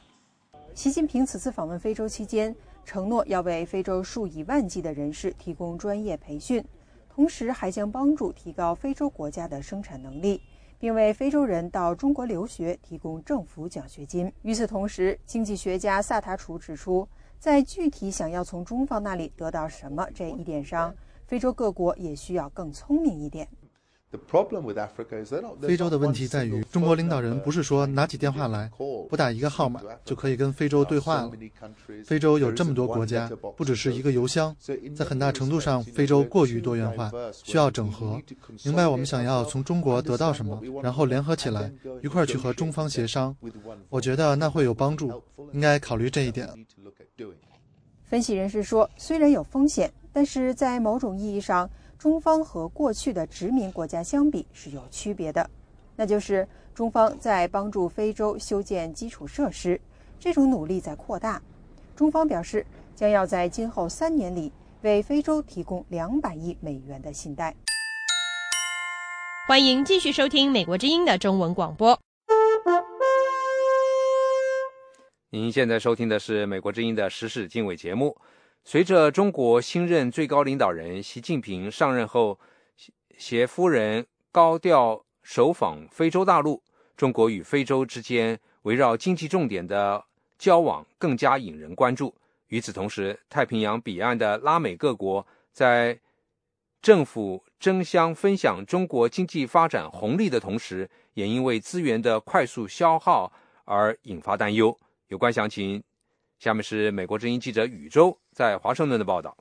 [0.73, 6.63] 习近平此次访问非洲期间，承诺要为非洲数以万计的人士提供专业培训，
[7.09, 10.41] 同时还将帮助提高非洲国家的生产能力，
[10.79, 14.31] 并为非洲人到中国留学提供政府奖学金。
[14.43, 17.05] 与此同时，经济学家萨塔楚指出，
[17.37, 20.95] 在具体想要从中方那里得到什么这一点上，
[21.27, 23.47] 非洲各国也需要更聪明一点。
[25.61, 31.31] 非洲的问题在于，中国领导人不是说拿起电话来，拨打一个号码就可以跟非洲对话了。
[32.05, 34.55] 非洲有这么多国家，不只是一个邮箱，
[34.95, 38.21] 在很大程度上，非洲过于多元化，需要整合，
[38.63, 41.69] 明白我们想要从中国得到什么，然后联合起来，
[42.01, 43.35] 一块儿去和中方协商。
[43.89, 46.47] 我觉得那会有帮助，应该考虑这一点。
[48.05, 55.45] 分析人士说，虽然有风险，但是在某种意义上，中方和过去的殖民国家相比是有区别的。
[55.97, 59.77] 那就是中方在帮助非洲修建基础设施，
[60.17, 61.41] 这种努力在扩大。
[61.97, 67.53] 中方表示，将要在今后三年里为非洲提供两百亿美元的信贷。
[69.49, 71.99] 欢迎继续收听美国之音的中文广播。
[75.29, 78.15] 您现在收听的是美国之音的时事经纬节目。
[78.67, 82.39] 随着中国新任最高领导人习近平上任后，
[83.15, 86.63] 携夫人高调首访非洲大陆，
[86.97, 90.03] 中国与非洲之间围绕经济重点的
[90.39, 92.15] 交往更加引人关注。
[92.47, 95.99] 与此同时，太平洋彼岸的拉美各国在
[96.81, 103.31] 政府争相分享中国经济发展红利的同时，也因为资源的快速消耗
[103.65, 104.75] 而引发担忧。
[105.09, 105.83] 有关详情，
[106.39, 109.37] 下面是美国之音记者宇宙在华盛顿的报道。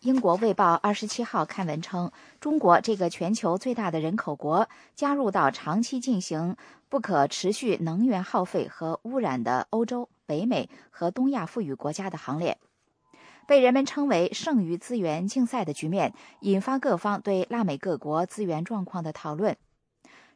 [0.00, 2.10] 英国卫报二十七号刊文称，
[2.40, 6.56] 中国这个全球最大的人口国加入到长期进行
[6.88, 12.58] 不可持续能源耗费和污染的欧洲、北美和东亚富裕国家的行列，
[13.46, 19.56] 被人们称为剩余资源竞赛的局面，引发各方对拉美各国资源状况的讨论。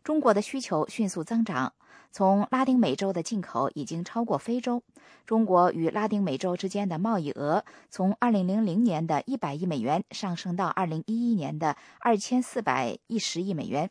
[0.06, 1.72] 中国的需求迅速增长。
[2.12, 4.84] 从拉丁美洲的进口已经超过非洲。
[5.26, 13.90] 中国与拉丁美洲之间的贸易额从2000年的100亿美元上升到2011年的2410亿美元。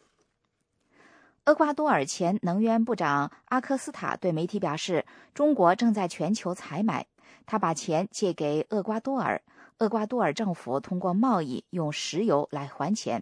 [1.48, 7.08] 厄瓜多尔前能源部长阿科斯塔对媒体表示，中国正在全球采买，
[7.46, 9.42] 他把钱借给厄瓜多尔，
[9.80, 13.22] 厄瓜多尔政府通过贸易用石油来还钱。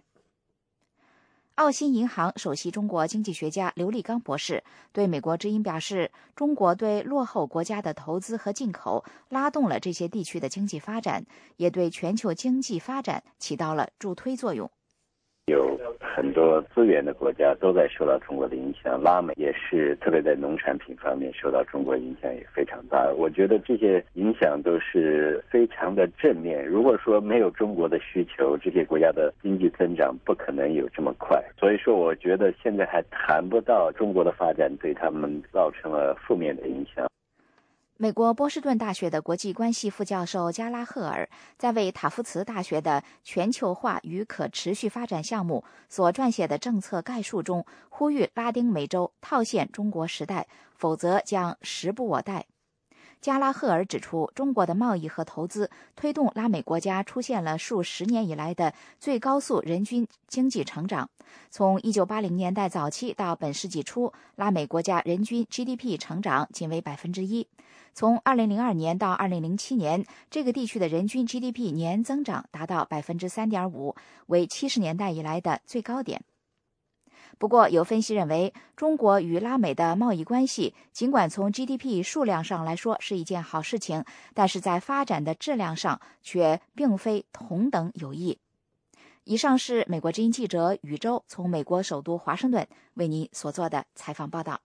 [1.56, 11.24] 澳新银行首席中国经济学家刘立刚博士对美国之音表示：“中国对落后国家的投资和进口，拉动了这些地区的经济发展，
[11.56, 14.68] 也对全球经济发展起到了助推作用。”
[15.46, 23.12] 有很多资源的国家都在受到中国的影响，拉美也是，特别在农产品方面受到中国影响也非常大。
[23.14, 26.66] 我觉得这些影响都是非常的正面。
[26.66, 31.38] 如果说没有中国的需求，这些国家的经济增长不可能有这么快。
[31.60, 37.06] 所以说，我觉得现在还谈不到中国的发展对他们造成了负面的影响。
[37.96, 52.46] 美国波士顿大学的国际关系副教授加拉赫尔在为塔夫茨大学的全球化与可持续发展项目所撰写的政策概述中，呼吁拉丁美洲套现中国时代，否则将时不我待。
[53.20, 61.08] 加拉赫尔指出，中国的贸易和投资推动拉美国家出现了数十年以来的最高速人均经济成长。
[61.48, 67.46] 从1980年代早期到本世纪初，拉美国家人均 GDP 成长仅为百分之一。
[67.94, 73.94] 从2002年到2007年，这个地区的人均 GDP 年增长达到百分之三点五，
[74.26, 76.22] 为70年代以来的最高点。
[77.38, 84.04] 不过，有分析认为，中国与拉美的贸易关系尽管从 GDP 数量上来说是一件好事情，
[84.34, 88.38] 但是在发展的质量上却并非同等有益。
[89.24, 94.60] 以上是美国之音记者宇宙从美国首都华盛顿为您所做的采访报道。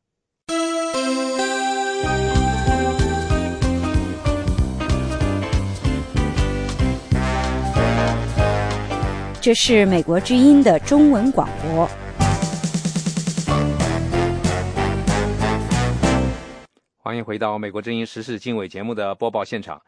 [9.42, 11.88] 这是美国之音的中文广播。
[16.98, 19.82] 欢迎回到《美国之音时事经纬》节目的播报现场。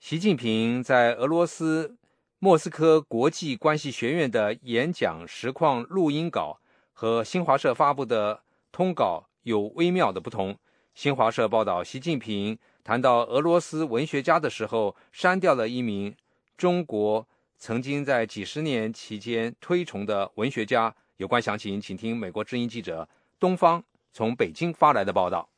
[0.00, 1.96] 习近平在俄罗斯
[2.40, 6.58] 莫斯科国际关系学院的演讲实况录音稿
[6.92, 8.40] 和新华社发布的
[8.72, 10.56] 通稿有微妙的不同。
[10.96, 16.16] 新华社报道，习近平谈到俄罗斯文学家的时候，删掉了一名
[16.56, 17.28] 中国
[17.58, 20.94] 曾经在几十年期间推崇的文学家。
[21.16, 23.08] 有关详情，请听美国之音记者
[23.40, 23.82] 东方
[24.12, 25.48] 从北京发来的报道。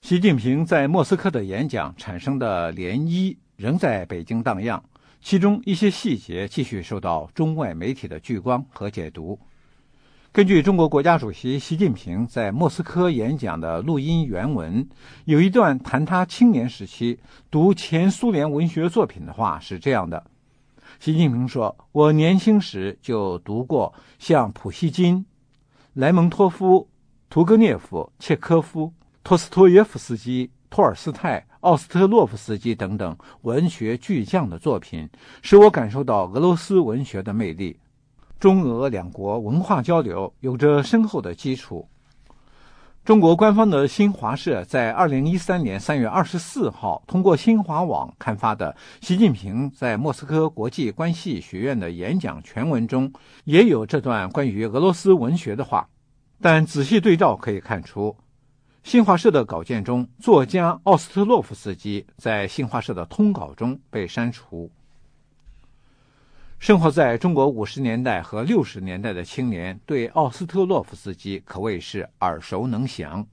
[0.00, 4.82] 习近平在莫斯科的演讲产生的涟漪仍在北京荡漾。
[5.20, 9.38] 其中一些细节继续受到中外媒体的聚光和解读。
[10.32, 14.88] 根据中国国家主席习近平在莫斯科演讲的录音原文，
[15.24, 17.18] 有一段谈他青年时期
[17.50, 20.30] 读前苏联文学作品的话是这样的：
[20.98, 25.24] 习近平说：“我年轻时就读过像普希金、
[25.94, 26.88] 莱蒙托夫、
[27.28, 35.10] 屠格涅夫、契科夫、托斯托耶夫斯基、托尔斯泰。”奥斯特洛夫斯基等等文学巨匠的作品，
[35.42, 37.76] 使我感受到俄罗斯文学的魅力。
[38.38, 41.88] 中俄两国文化交流有着深厚的基础。
[43.06, 53.12] 中国官方的新华社在二零一三年三月二十四号通过新华网刊发的习近平在莫斯科国际关系学院的演讲全文中，
[53.44, 55.88] 也有这段关于俄罗斯文学的话，
[56.40, 58.16] 但仔细对照可以看出。
[58.82, 64.68] 新华社的稿件中，作家奥斯特洛夫斯基在新华社的通稿中被删除。
[66.58, 73.24] 生活在中国五十年代和六十年代的青年对奥斯特洛夫斯基可谓是耳熟能详。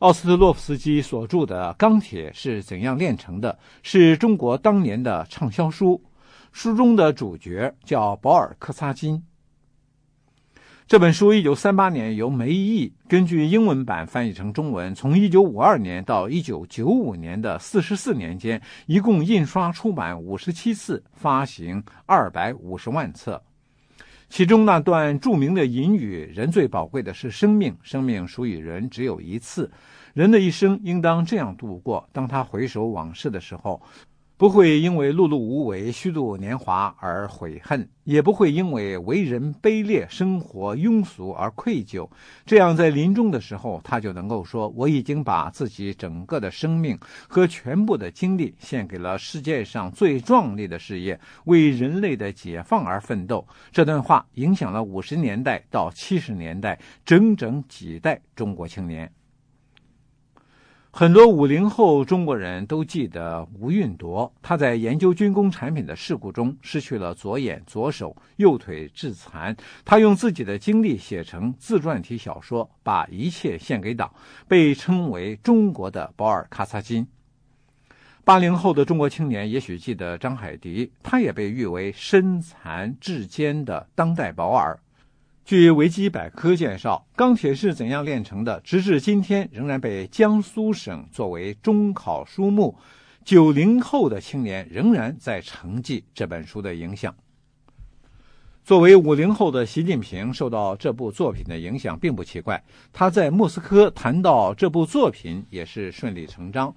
[0.00, 3.52] 奥斯特洛夫斯基所著的《钢铁是怎样炼成的》
[3.82, 6.00] 是中国当年的畅销书，
[6.52, 9.24] 书中的主角叫保尔·柯察金。
[10.86, 23.42] 这本书一九三八年由梅毅根据英文版翻译成中文，从一九五二年到一九九五年的四十四年间，一共印刷出版五十七次，发行二百五十万册。
[24.28, 29.72] 其中那段著名的引语：“人最宝贵的是生命，生命属于人只有一次，
[30.12, 33.80] 人的一生应当这样度过。”当他回首往事的时候。
[34.36, 42.08] 不会因为碌碌无为、虚度年华而悔恨，也不会因为为人卑劣、生活庸俗而愧疚。
[42.44, 59.08] 这样，在临终的时候，他就能够说：“我已经把自己整个的生命和全部的精力献给了世界上最壮丽的事业——为人类的解放而奋斗。”这段话影响了五十年代到七十年代整整几代中国青年。
[60.96, 69.56] 很多五零后中国人都记得吴运铎，他在研究军工产品的事故中失去了左眼、左手、右腿致残。
[69.84, 74.08] 他用自己的经历写成自传体小说，把一切献给党，
[74.46, 77.04] 被称为中国的保尔·卡萨金。
[78.22, 84.78] 八零后的中国青年也许记得张海迪，他也被誉为身残志坚的当代保尔。
[85.44, 88.58] 据维基百科介绍，钢铁是怎样炼成的？
[88.60, 92.74] 直至今天，仍然被江苏省作为中考书目。
[93.26, 97.14] 九零后的青年仍然在承继这本书的影响。
[98.64, 102.62] 作为五零后的习近平，受到这部作品的影响并不奇怪。
[102.90, 106.74] 他在莫斯科谈到这部作品也是顺理成章。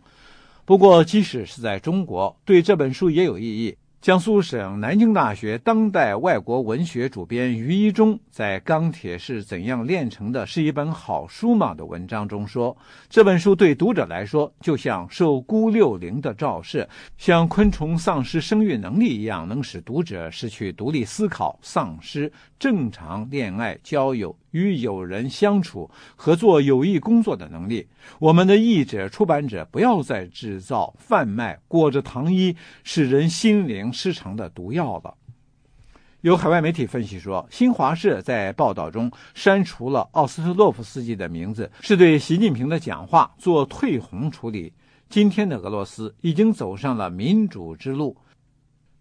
[0.65, 3.78] 不过，即使是在中国，对这本书也有异议。
[4.00, 12.78] 江苏省南京大学当代外国文学主编于一中在《钢铁是怎样炼成的》是一本好书吗的文章中说，
[13.10, 16.88] 这本书对读者来说，就像受钴六零的照射，
[17.18, 24.36] 像昆虫丧失生育能力一样，能使读者失去独立思考，丧失正常恋爱、交友。
[24.51, 27.88] 与友人相处、合作有益工作的能力，
[28.18, 35.14] 我们的译者、出版者不要再制造、贩卖裹着糖衣、使人心灵失常的毒药了。
[36.22, 44.74] 有海外媒体分析说，新华社在报道中删除了奥斯特洛夫斯基的名字，是对习近平的讲话做退红处理。
[45.08, 48.18] 今天的俄罗斯已经走上了民主之路。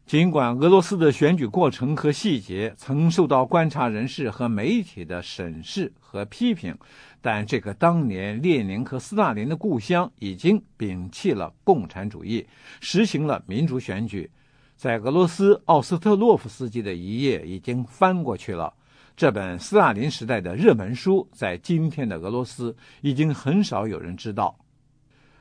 [0.07, 6.73] 尽管俄罗斯的选举过程和细节曾受到观察人士和媒体的审视和批评，
[7.21, 12.47] 但这个当年列宁和斯大林的故乡已经摒弃了共产主义，
[12.81, 14.31] 实行了民主选举。
[14.77, 18.73] 在俄罗斯，奥斯特洛夫斯基的一页已经翻过去了。
[19.17, 24.57] 这本斯大林时代的热门书，在今天的俄罗斯已经很少有人知道。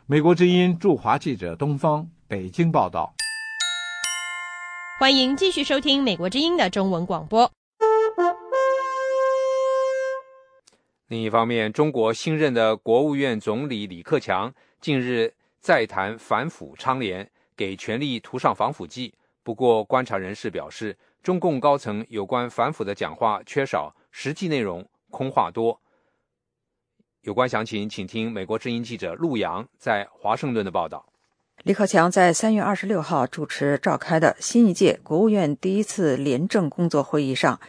[0.08, 3.14] 美国之音驻华记者东方北京报道。
[4.98, 7.52] 欢迎继续收听美国之音的中文广播。
[11.08, 25.78] 另一方面，中国新任的国务院总理李克强近日再谈反腐倡廉，给权力涂上防腐剂，不过，观察人士表示，中共高层有关反腐的讲话缺少实际内容，空话多。
[27.24, 31.06] 有关详情，请听美国之音记者陆洋在华盛顿的报道。
[31.64, 37.60] 李克强在三月二十六号主持召开的新一届国务院第一次廉政工作会议上，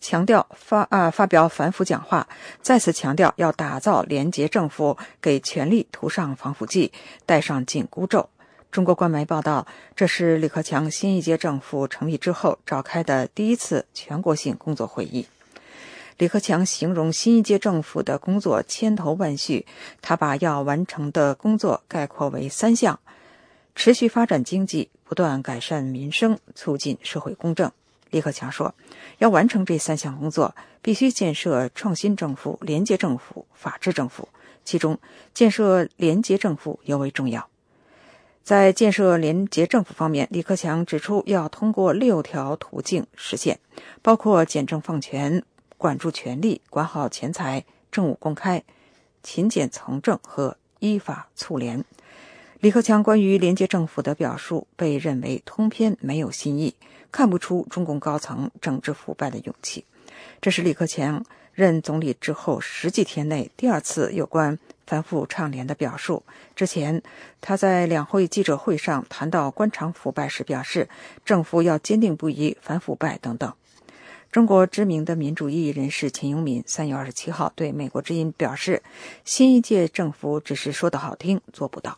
[0.00, 2.28] 强调发啊发表反腐讲话，
[2.60, 6.92] 再次强调要打造廉洁政府，给权力涂上防腐剂，
[7.24, 8.28] 戴上紧箍咒。
[8.70, 9.66] 中国官媒报道，
[9.96, 15.26] 这是李克强新一届政府成立之后召开的第一次全国性工作会议。
[16.18, 19.64] 李克强形容新一届政府的工作千头万绪，
[20.02, 22.98] 他把要完成的工作概括为三项。
[23.78, 27.70] 持续发展经济，不断改善民生，促进社会公正。
[28.10, 28.74] 李克强说，
[29.18, 30.52] 要完成这三项工作，
[30.82, 34.28] 必须建设创新政府、廉洁政府、法治政府。
[34.64, 34.98] 其中，
[35.32, 37.48] 建设廉洁政府尤为重要。
[38.42, 43.60] 在建设廉洁政府方面，李克强指出，要通过六条途径实现，
[44.02, 45.44] 包括简政放权、
[45.76, 48.64] 管住权力、管好钱财、政务公开、
[49.22, 51.84] 勤俭从政和依法促廉。
[52.60, 56.74] 李克强关于廉洁政府的表述被认为通篇没有新意，
[57.12, 59.84] 看不出中共高层整治腐败的勇气。
[60.40, 66.24] 这是李克强任总理之后十几天内第二次有关反腐倡廉的表述。
[66.56, 67.00] 之前
[67.40, 70.88] 他在两会记者会上谈到官场腐败时表示，
[71.24, 73.52] 政府要坚定不移反腐败等等。
[74.32, 78.82] 中国知名的民主意义人士秦永敏三月二十七号对美国之音表示，
[79.24, 81.96] 新一届政府只是说的好听，做不到。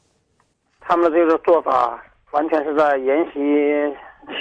[0.90, 3.38] 他们的这个做法完全是在沿袭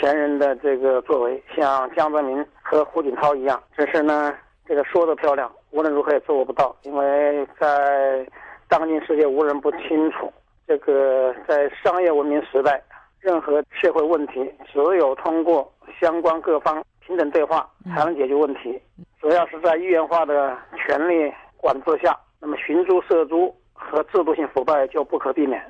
[0.01, 3.61] 前人的这个作为，像江泽民和胡锦涛一样。
[3.77, 4.35] 只是呢，
[4.65, 8.25] 这个说的漂亮，无论如何也做不到，因为在
[8.67, 10.33] 当今世界，无人不清楚，
[10.65, 12.81] 这个在商业文明时代，
[13.19, 15.71] 任何社会问题只有通过
[16.01, 18.81] 相关各方平等对话才能解决问题。
[19.21, 25.63] 只要是在一元化的权力管制下，那么寻租涉租和制度性腐败就不可避免。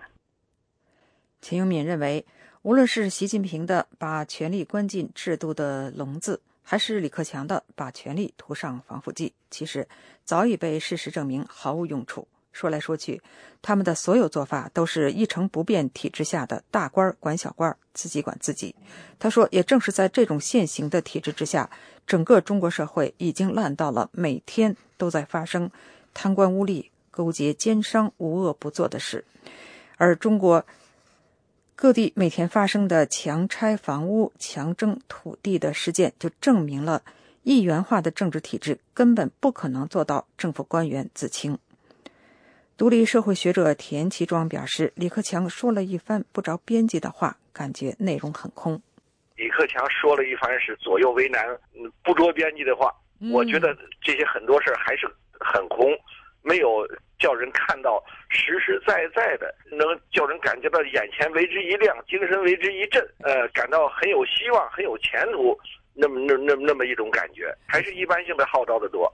[1.41, 2.25] 秦永敏认为，
[2.63, 9.87] 无论是习近平的把权力关进制度的笼子，还是李克强的把权力涂上防腐剂，其实
[10.25, 12.27] 早已被事实证明毫无用处。
[12.51, 13.21] 说来说去，
[13.61, 18.75] 他们的所有做法都是一成不变体制下的大官管小官，自己管自己。
[19.17, 21.69] 他说，也正是在这种现行的体制之下，
[22.05, 25.71] 整个中国社会已经烂到了每天都在发生
[26.13, 29.23] 贪官污吏、勾结奸商、无恶不作的事，
[29.95, 30.65] 而中国。
[31.81, 37.01] 各地每天发生的强拆房屋、强征土地的事件，就证明了
[37.43, 41.57] 一元化的政治体制根本不可能做到政府官员自清。
[42.75, 48.81] 独立社会学者田其庄表示，李克强说了一番不着边际的话，感觉内容很空。
[49.37, 51.45] 李克强说了一番是左右为难、
[52.03, 52.93] 不着边际的话，
[53.31, 55.07] 我觉得这些很多事儿还是
[55.39, 55.87] 很空。
[56.49, 56.83] 没有
[57.19, 65.55] 叫人看到实实在在的，能叫人感觉到眼前为之一亮，精神为之一振，呃，感到很有希望、很有前途，
[65.93, 69.13] 那么那那那么一种感觉，还是一般性的号召的多。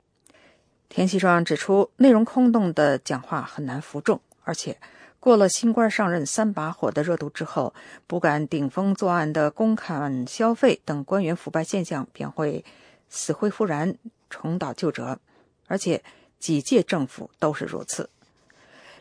[0.87, 4.77] 田锡庄指出，内容空洞的讲话很难服众，而且
[5.19, 7.73] 过了新官上任三把火的热度之后，
[8.07, 12.63] 不敢顶风作案的公款消费等官员腐败现象便会
[13.09, 13.93] 死灰复燃、
[14.29, 15.19] 重蹈旧辙，
[15.67, 16.01] 而且。
[16.39, 18.09] 几届政府都是如此。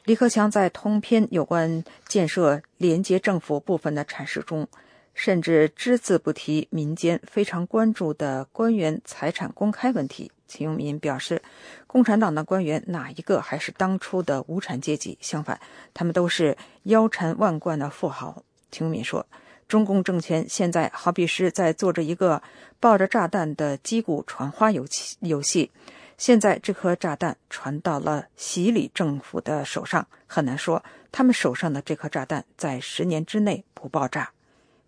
[0.05, 4.69] 李克强在通篇有关建设廉洁政府部分的阐释中，
[5.15, 10.31] 甚至只字不提民间非常关注的官员财产公开问题。
[10.47, 11.43] 秦永民表示，
[11.87, 15.17] 共产党的官员哪一个还是当初的无产阶级？
[15.21, 15.59] 相反，
[15.95, 18.45] 他们都是腰缠万贯的富豪。
[18.71, 19.27] 秦永民说，
[19.67, 22.43] 中共政权现在好比是在做着一个
[22.79, 25.71] 抱着炸弹的击鼓传花游戏游戏。
[26.17, 34.31] 现在这颗炸弹传到了洗礼政府的手上，很难说他们手上的这颗炸弹在十年之内不爆炸。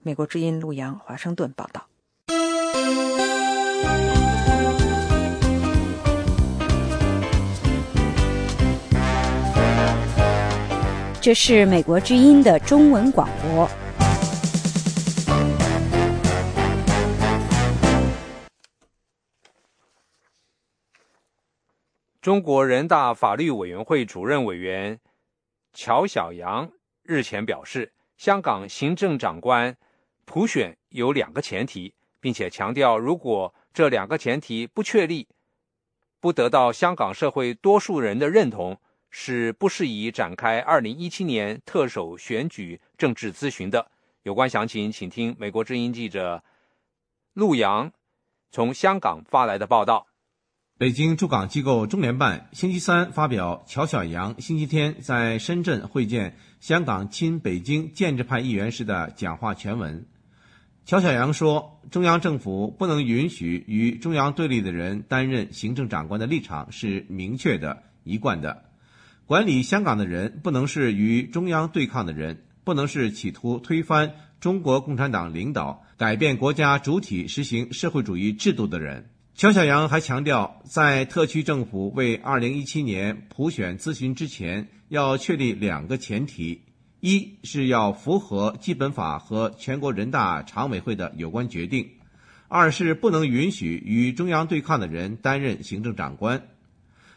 [0.02, 1.86] 美国之音陆洋华盛顿报道。
[11.20, 13.68] 这是美国之音的中文广播。
[22.26, 24.98] 中国人大法律委员会主任委员
[25.72, 26.68] 乔晓阳
[27.04, 29.76] 日前表示，香港行政长官
[30.24, 35.28] 普选有两个前提，并且强调，如果这两个前提不确立、
[36.18, 38.76] 不得到香港社会多数人的认同，
[39.08, 43.88] 是不适宜展开2017年特首选举政治咨询的。
[44.24, 46.42] 有关详情，请听美国之音记者
[47.34, 47.92] 陆阳
[48.50, 50.08] 从香港发来的报道。
[50.78, 60.04] 北京驻港机构中联办星期三发表乔晓阳星期天在深圳会见香港亲北京建制派议员时的讲话全文。
[60.84, 68.64] 乔晓阳说：“中央政府不能允许与中央对立的人担任行政长官的立场是明确的、一贯的。
[69.24, 86.62] 管理香港的人不能是与中央对抗的人，不能是企图推翻中国共产党领导、改变国家主体、实行社会主义制度的人。”乔晓阳还强调，在特区政府为2017年普选咨询之前，要确立两个前提：
[87.00, 91.84] 一是要符合基本法和全国人大常委会的有关决定；
[92.48, 96.42] 二是不能允许与中央对抗的人担任行政长官。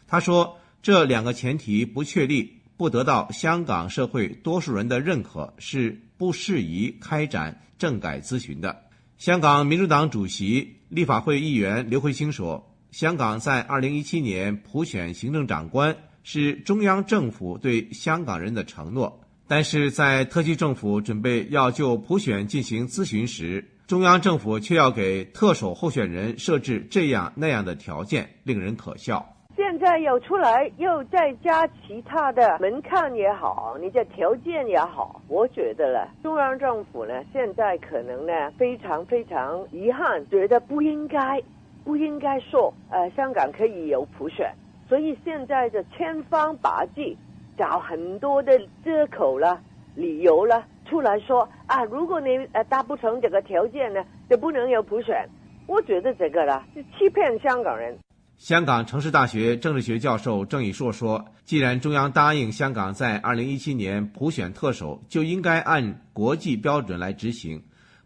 [0.06, 8.89] 他说，这两个前提不确立、不得到香港社会多数人的认可，是不适宜开展政改咨询的。
[9.20, 10.76] 香港民主党主席。
[10.88, 41.42] 立法会议员刘慧卿说：“香港在2017年普选行政长官是中央政府对香港人的承诺，但是在特区政府准备要就普选进行咨询时，中央政府却要给特首候选人设置这样那样的条件，令人可笑。”现在又出来又再加其他的门槛也好，你的条件也好，我觉得呢，中央政府呢现在可能呢非常非常遗憾，觉得不应该
[41.84, 44.50] 不应该说呃香港可以有普选，
[44.88, 47.14] 所以现在就千方百计
[47.58, 49.60] 找很多的借口了、
[49.94, 55.28] 理由了出来说啊，如果你呃达不成这个条件呢，就不能有普选。
[55.66, 57.94] 我觉得这个呢是欺骗香港人。
[58.40, 67.62] 香港城市大学政治学教授郑宇硕说：“既然中央答应香港在2017年普选特首，就应该按国际标准来执行，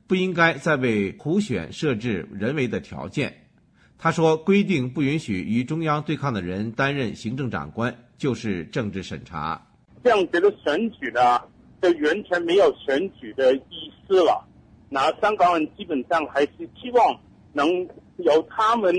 [0.08, 3.32] 不应该再为普选设置人为的条件。”
[3.96, 9.64] 他说：“规定不允许与中央对抗的人担任行政长官，就是政治审查。
[10.02, 11.40] 这样子的选举呢，
[11.80, 14.44] 就完全没有选举的意思了。
[14.88, 17.20] 那香港人基本上还是希望
[17.52, 17.68] 能
[18.16, 18.92] 由他们。”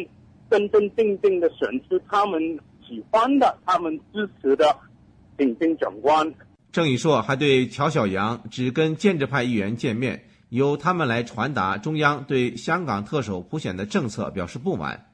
[0.50, 2.42] 真真正正的选出他们
[2.88, 4.76] 喜欢的、他们支持的
[5.38, 6.34] 顶尖长官。
[6.72, 15.08] 郑宇硕还对乔小阳只跟建制派议员见面，由他们来传达中央对香港特首普选的政策表示不满。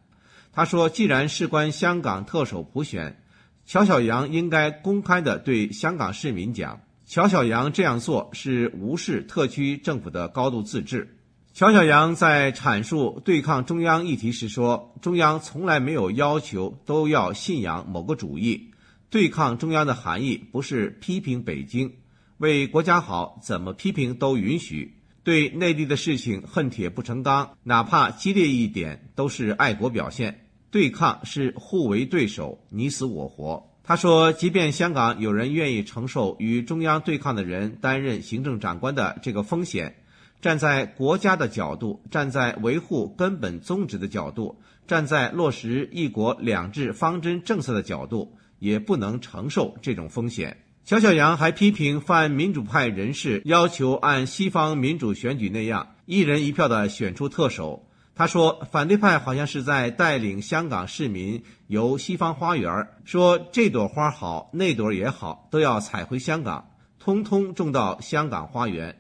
[0.51, 3.21] 他说：“既然事关香港特首普选，
[3.65, 11.15] 乔小阳应该公开的对香港市民讲，乔小阳这样做是无视特区政府的高度自治。”
[11.53, 18.71] 乔小阳在阐述对抗中央议题时说：“中央从来没有要求都要信仰某个主义，
[19.09, 21.91] 对抗中央的含义不是批评北京，
[22.37, 24.95] 为国家好，怎么批评都允许。
[25.23, 30.47] 对内地的事情恨铁不成钢，哪怕激烈一点，都是爱国表现。
[30.71, 39.97] 对抗是互为对手，你死我活。”他说：“即便香港有人愿意承受与中央对抗的人担任行政长官的这个风险。”
[40.41, 50.57] 站在国家的角度，站在维护根本宗旨的角度，站在落实“一国两制”方针政策的角度，也不能承受这种风险。
[50.83, 57.87] 乔晓阳还批评泛民主派人士要求按西方民主选举那样一人一票的选出特首。
[58.15, 68.97] 他说，反对派好像是在带领香港市民游西方花园，说这朵花好，那朵也好，都要采回香港，通通种到香港花园。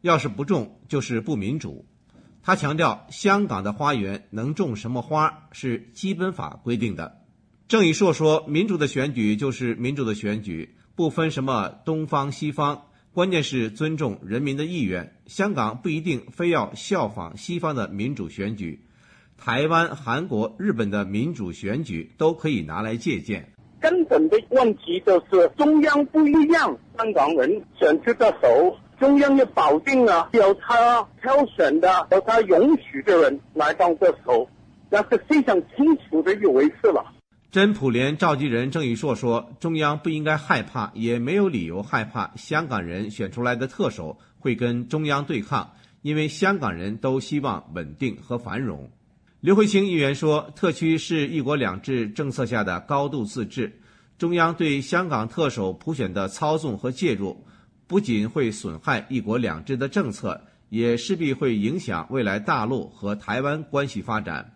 [0.00, 1.84] 要是不种，就是不民主。
[2.42, 7.22] 他强调，香港的花园能种什么花是基本法规定的。
[7.66, 15.16] 郑宇硕说，民主的选举就是民主的选举，不分什么东方西方，关键是尊重人民的意愿。
[15.26, 18.84] 香港不一定非要效仿西方的民主选举，
[19.36, 23.52] 台湾、韩国、日本的民主选举都可以拿来借鉴。
[23.80, 28.76] 根本的问题就是中央不一样，香港人选出的手。
[28.98, 34.48] 中央也保定了，由他挑选的，由他允许的人来当特首，
[34.88, 37.04] 那是非常清楚的一回事了。
[37.50, 48.90] 真普联召集人郑宇硕说：“中央不应该害怕，也没有理由害怕香港人选出来的特首会跟中央对抗，因为香港人都希望稳定和繁荣。”
[49.40, 53.78] 刘慧卿议员说：“特区是一国两制政策下的高度自治，
[54.16, 57.44] 中央对香港特首普选的操纵和介入。”
[57.88, 64.52] 不仅会损害“一国两制”的政策，也势必会影响未来大陆和台湾关系发展。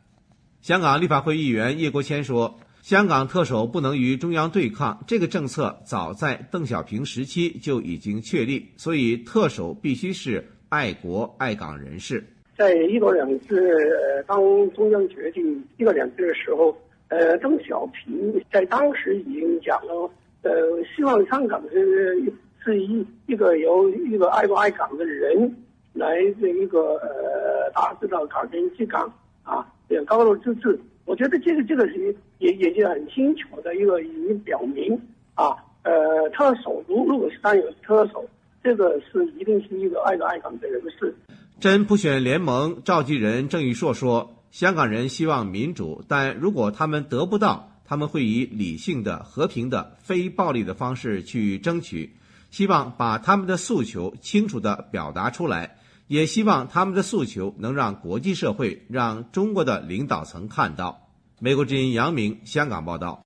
[0.60, 12.24] 香港立法会议员叶国谦说：“香港特首不能与中央对抗，这个政策早在邓小平时期就已经确立，所以特首必须是爱国爱港人士。
[12.58, 14.38] 在一国两制当
[14.72, 16.76] 中央决定一国两制的时候，
[17.08, 20.10] 呃，邓小平在当时已经讲了，
[20.42, 20.50] 呃，
[20.94, 22.20] 希望香港是
[22.64, 25.54] 是一一个由一个爱国爱港的人
[25.92, 30.78] 来这一个呃，达到港人治港啊，这高度自治。
[31.04, 34.98] 我觉得这个这个是也也是很清楚的一个已经表明
[35.34, 38.24] 啊，呃，特首如如果是当有特首，
[38.62, 41.14] 这个是一定是一个爱国爱港的人士。
[41.58, 52.10] 真普选联盟召集人郑玉硕说：“香港人希望民主，但如果他们得不到，他们会以理性的、和平的、非暴力的方式去争取。
[52.50, 55.76] 希望把他们的诉求清楚地表达出来，
[56.08, 61.08] 也希望他们的诉求能让国际社会、让中国的领导层看到。”
[61.42, 63.22] 美国之音杨明香港报道。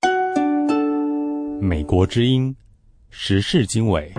[1.59, 2.55] 美国之音
[3.09, 4.13] 时事经纬。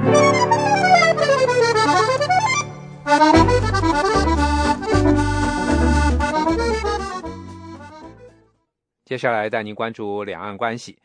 [9.04, 10.98] 接下来带您关注两岸关系。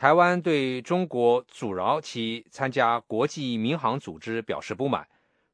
[0.00, 5.06] 台湾对中国阻挠其参加国际民航组织表示不满。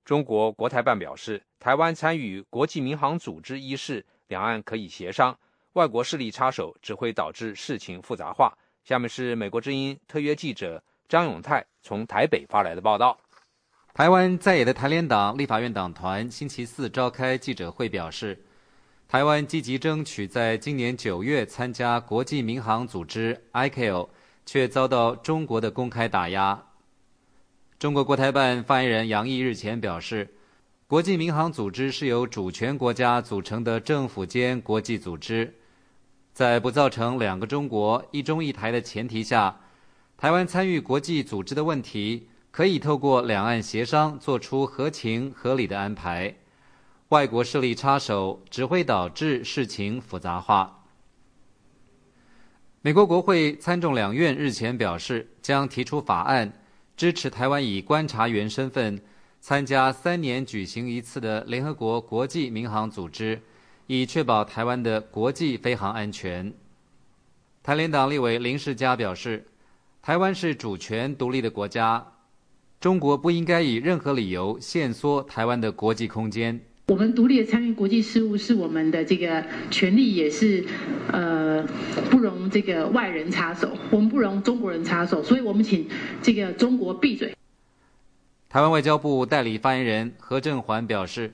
[0.05, 5.37] 中国国台办表示，台湾参与国际民航组织一事，两岸可以协商，
[5.73, 8.57] 外国势力插手只会导致事情复杂化。
[8.85, 13.19] 下面是美国之音特约记者张永泰从台北发来的报道。
[13.95, 18.41] 台湾在野的台联党立法院党团星期四召开记者会表示。
[19.09, 24.09] 台湾积极争取在今年九月参加国际民航组织 ICAO，
[24.47, 26.63] 却遭到中国的公开打压。
[27.79, 30.35] 中国国台办发言人杨毅日前表示，
[30.87, 35.53] 国际民航组织是由主权国家组成的政府间国际组织，
[36.33, 39.61] 在不造成两个中国、一中一台的前提下，
[40.17, 46.35] 台湾参与国际组织的问题可以透过两岸协商做出合情合理的安排。
[47.11, 50.76] 外国势力插手只会导致事情复杂化。
[52.87, 56.53] 美国国会参众两院日前表示，将提出法案，
[56.97, 59.03] 支持台湾以观察员身份
[59.41, 63.43] 参加三年举行一次的联合国国际民航组织，
[63.89, 66.55] 以确保台湾的国际飞航安全。
[67.61, 69.45] 台联党立委林世嘉表示，
[70.01, 72.07] 台湾是主权独立的国家，
[72.79, 76.61] 中国不应该以任何理由限缩台湾的国际空间。
[76.89, 80.65] 我们独立的参与国际事务是我们的这个权利，也是
[81.11, 81.67] 呃
[82.09, 85.89] 不容这个外人插手，我们不容中国人插手，所以我们请
[86.23, 87.35] 这个中国闭嘴。
[88.49, 91.33] 台湾外交部代理发言人何振环表示，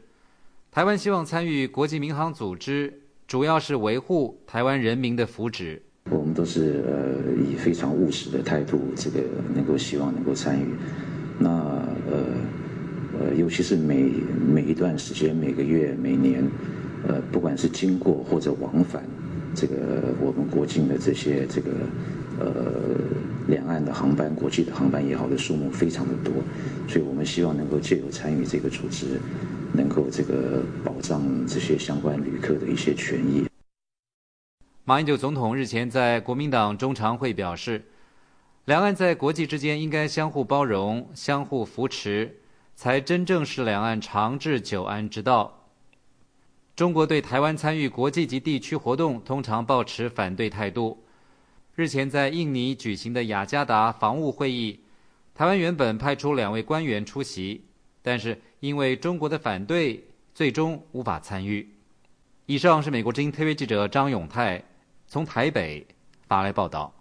[0.71, 5.79] 台湾希望参与国际民航组织，主要是维护台湾人民的福祉。
[6.09, 9.21] 我们都是呃以非常务实的态度，这个
[9.55, 10.65] 能够希望能够参与。
[11.39, 11.51] 那
[12.11, 12.62] 呃。
[13.35, 14.11] 尤其是每
[14.55, 16.45] 每一段时间、每个月、每年，
[17.07, 19.03] 呃，不管是经过或者往返，
[19.55, 21.71] 这个我们国境的这些这个
[22.41, 22.55] 呃
[23.49, 26.33] 两岸的航班、国际的航班也好的数目非常的多，
[26.89, 29.21] 所以我们希望能够借由参与这个组织，
[29.73, 33.47] 能够这个保障这些相关旅客的一些权益。
[34.85, 37.83] 马英九总统日前在国民党中常会表示，
[38.65, 42.37] 两岸在国际之间应该相互包容、相互扶持。
[42.75, 45.69] 才真正是两岸长治久安之道。
[46.75, 51.05] 中国对台湾参与国际及地区活动通常抱持反对态度。
[51.75, 54.81] 日前在印尼举行的雅加达防务会议，
[55.35, 57.65] 台湾原本派出两位官员出席，
[58.03, 60.03] 但是因为中国的反对，
[60.35, 61.69] 最终无法参与。
[62.47, 64.63] 以上是美国之音特约记者张永泰
[65.07, 65.87] 从台北
[66.27, 66.93] 发来报道。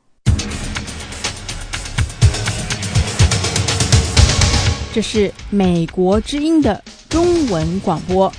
[4.94, 8.30] 这是美国之音的中文广播。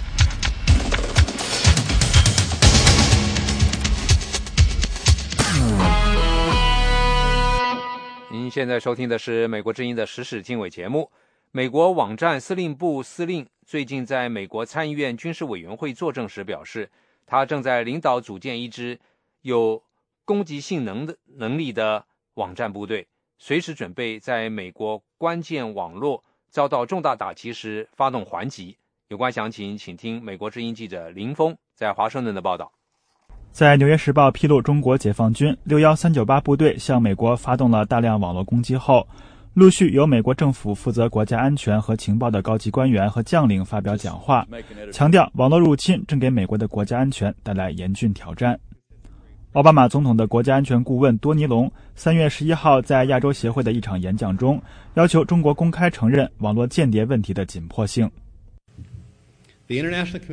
[8.31, 11.11] 您现在收听的是美国之音的时事经纬节目。
[11.53, 16.91] 美国网站司令部司令最近在美国参议院军事委员会作证时表示，
[17.25, 19.01] 他正在领导组建一支
[19.41, 19.83] 有
[20.27, 26.23] 攻击性能的能力的网站部队，随时准备在美国关键网络。
[26.53, 28.77] 遭到重大打击时发动还击。
[29.09, 32.71] 有关详情，请听美国之音记者林峰在华盛顿的报道。
[33.51, 39.07] 在《纽约时报》披露中国解放军六幺三九八部队向美国发动了大量网络攻击后，
[39.55, 44.47] 陆续由美国政府负责国家安全和情报的高级官员和将领发表讲话，
[44.93, 48.59] 强调网络入侵正给美国的国家安全带来严峻挑战。
[49.53, 54.59] 奥巴马总统的国家安全顾问多尼龙三月十一号在亚洲协会的一场演讲中，
[54.95, 58.11] 要求中国公开承认网络间谍问题的紧迫性。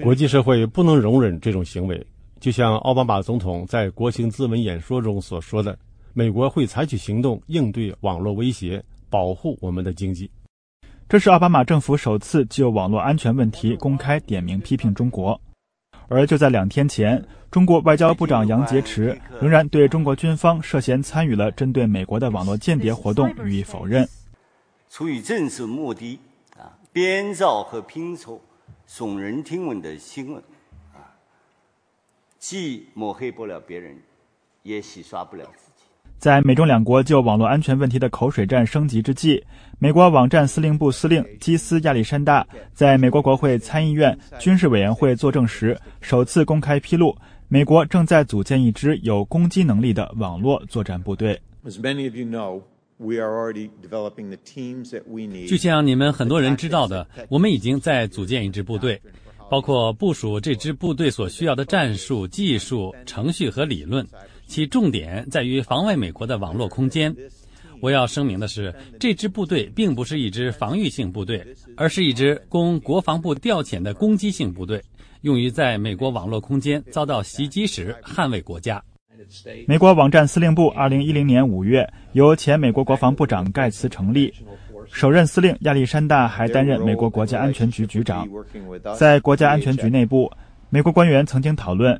[0.01, 2.07] 国际社会不能容忍这种行为，
[2.39, 5.77] 就像奥巴马总统在国情咨文演说中所说的
[6.15, 10.31] ：“美国会采取行动应对网络威胁，保护我们的经济。”
[11.09, 15.39] 这是奥巴马政府首次就网络安全问题公开点名批评中国。
[16.09, 24.09] 而就在两天前，中国外交部长杨洁篪仍然对中国军方涉嫌参与了针对美国的网络间谍活动予以否认。
[24.89, 26.19] 出于政治目的
[26.57, 28.41] 啊，编造和拼凑
[28.87, 30.43] 耸人听闻的新闻
[30.93, 31.13] 啊，
[32.39, 33.95] 既抹黑不了别人，
[34.63, 35.68] 也洗刷不了自己。
[36.19, 39.41] 在美中两国就网络安全问题的口水战升级之际，
[39.79, 47.15] 美国网站司令部司令基斯亚历山大在美国国会参议院军事委员会作证时，首次公开披露，
[47.47, 51.39] 美国正在组建一支有攻击能力的网络作战部队。
[55.47, 59.01] 就像你们很多人知道的，我们已经在组建一支部队，
[59.49, 64.05] 包括部署这支部队所需要的战术、技术、程序和理论，
[64.49, 67.15] 其重点在于防卫美国的网络空间。
[67.81, 71.45] 我要声明的是，这支部队并不是一支防御性部队，
[71.77, 74.83] 而是一支供国防部调遣的攻击性部队，
[75.21, 78.83] 用于在美国网络空间遭到袭击时捍卫国家。
[79.67, 84.33] 美国网站司令部2010年5月由前美国国防部长盖茨成立，
[84.91, 88.27] 首任司令亚历山大还担任美国国家安全局局长。
[88.97, 90.29] 在国家安全局内部，
[90.69, 91.99] 美国官员曾经讨论，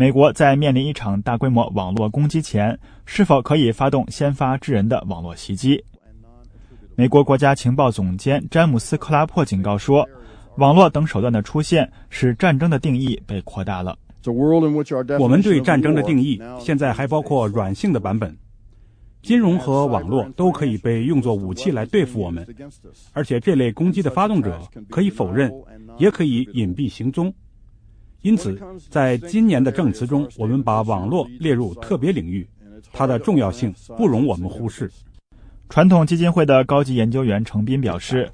[0.00, 5.84] 美国在面临一场大规模网络攻击前，是否可以发动先发制人的网络袭击。
[6.94, 10.08] 美国国家情报总监詹姆斯·克拉珀警告说，
[10.56, 13.94] 网络等手段的出现使战争的定义被扩大了。
[15.18, 18.34] 我们对战争的定义现在还包括软性的版本，
[19.20, 22.46] 金融和网络都可以被用作武器来对付我们，
[23.12, 25.52] 而且这类攻击的发动者可以否认，
[25.98, 27.30] 也可以隐蔽行踪。
[28.22, 28.58] 因此，
[28.88, 32.48] 在今年的证词中，我们把网络列入特别领域，
[32.92, 34.90] 它的重要性不容我们忽视。
[35.68, 38.30] 传统基金会的高级研究员程斌表示。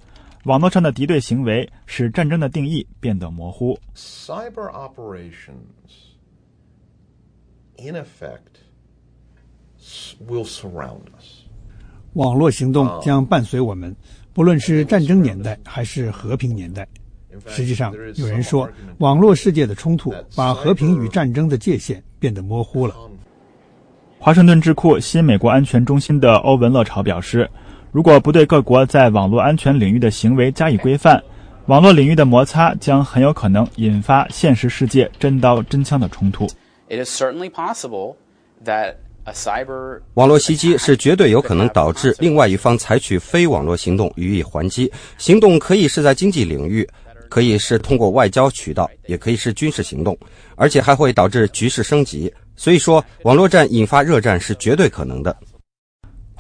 [0.47, 3.77] 网络上的敌对行为使战争的定义变得模糊。
[3.97, 6.15] Cyber operations,
[7.77, 8.63] in effect,
[10.29, 11.49] will surround us.
[12.13, 13.97] 网络行动将伴随我们，
[14.33, 16.87] 不论是战争年代还是和平年代。
[17.47, 18.69] 实际上，有人说，
[18.99, 22.95] 网络世界的冲突把和平与战争的界限变得模糊了。
[24.19, 27.49] 华盛顿智库新美国安全中心的欧文乐潮表示。
[27.93, 31.23] 如果不对各国在网络安全领域的行为加以规范，
[31.65, 36.47] 网络领域的摩擦将很有可能引发现实世界真刀真枪的冲突。
[40.15, 44.93] 网络袭击是绝对有可能导致另外一方采取非网络行动予以还击。
[45.17, 46.87] 行动可以是在经济领域，
[47.29, 50.17] 可以是通过外交渠道，也可以是军事行动，
[50.55, 52.33] 而且还会导致局势升级。
[52.57, 55.37] 所以说，网络战引发热战是绝对可能的。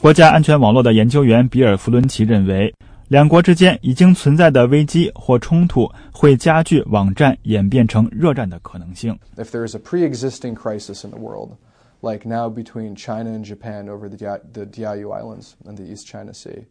[0.00, 2.72] 国家安全网络的研究员比尔·弗伦奇认为，
[3.08, 9.16] 两国之间已经存在的危机或冲突会加剧网战演变成热战的可能性。
[9.36, 11.56] If there is a pre-existing crisis in the world,
[12.00, 16.32] like now between China and Japan over the the Diaoyu Islands and the East China
[16.32, 16.66] Sea,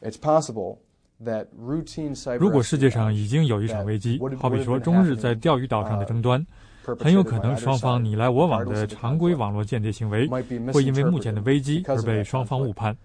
[0.00, 0.78] it's possible.
[2.38, 6.44] 如果世界上已经有一场危机，好比说中日在钓鱼岛上的争端。
[7.00, 10.28] 很有可能，双方你来我往的常规网络间谍行为
[10.72, 12.96] 会因为目前的危机而被双方误判。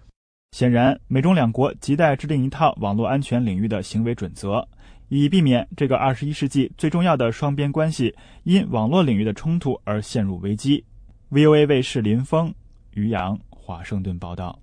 [0.52, 4.64] 显然，美中两国亟待制定一套网络安全领域的行为准则，
[5.08, 10.84] 以避免这个二十一世纪最重要的双边关系因网络领域的冲突而陷入危机。
[11.32, 12.54] VOA 卫视林峰、
[12.94, 14.61] 于洋，华盛顿报道。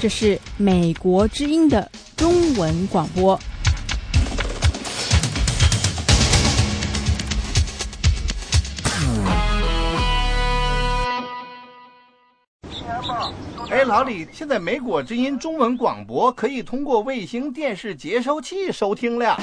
[0.00, 3.36] 这是美国之音的中文广播。
[13.68, 19.36] 哎，老李，现在美国之音中文广播可以通过卫星电视接收器收听了。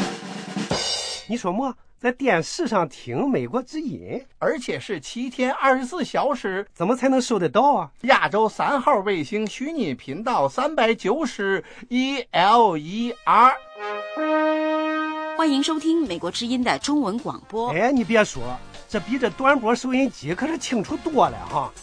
[1.28, 1.76] 你说么？
[2.06, 7.90] 在电视上听美国之音，而且是七天二十四小时，怎么才能收得到啊？
[8.02, 13.56] 亚洲三号卫星虚拟频道三百九十 E L E R。
[15.36, 17.72] 欢迎收听美国之音的中文广播。
[17.72, 18.56] 哎，你别说，
[18.88, 21.74] 这比这短波收音机可是清楚多了哈。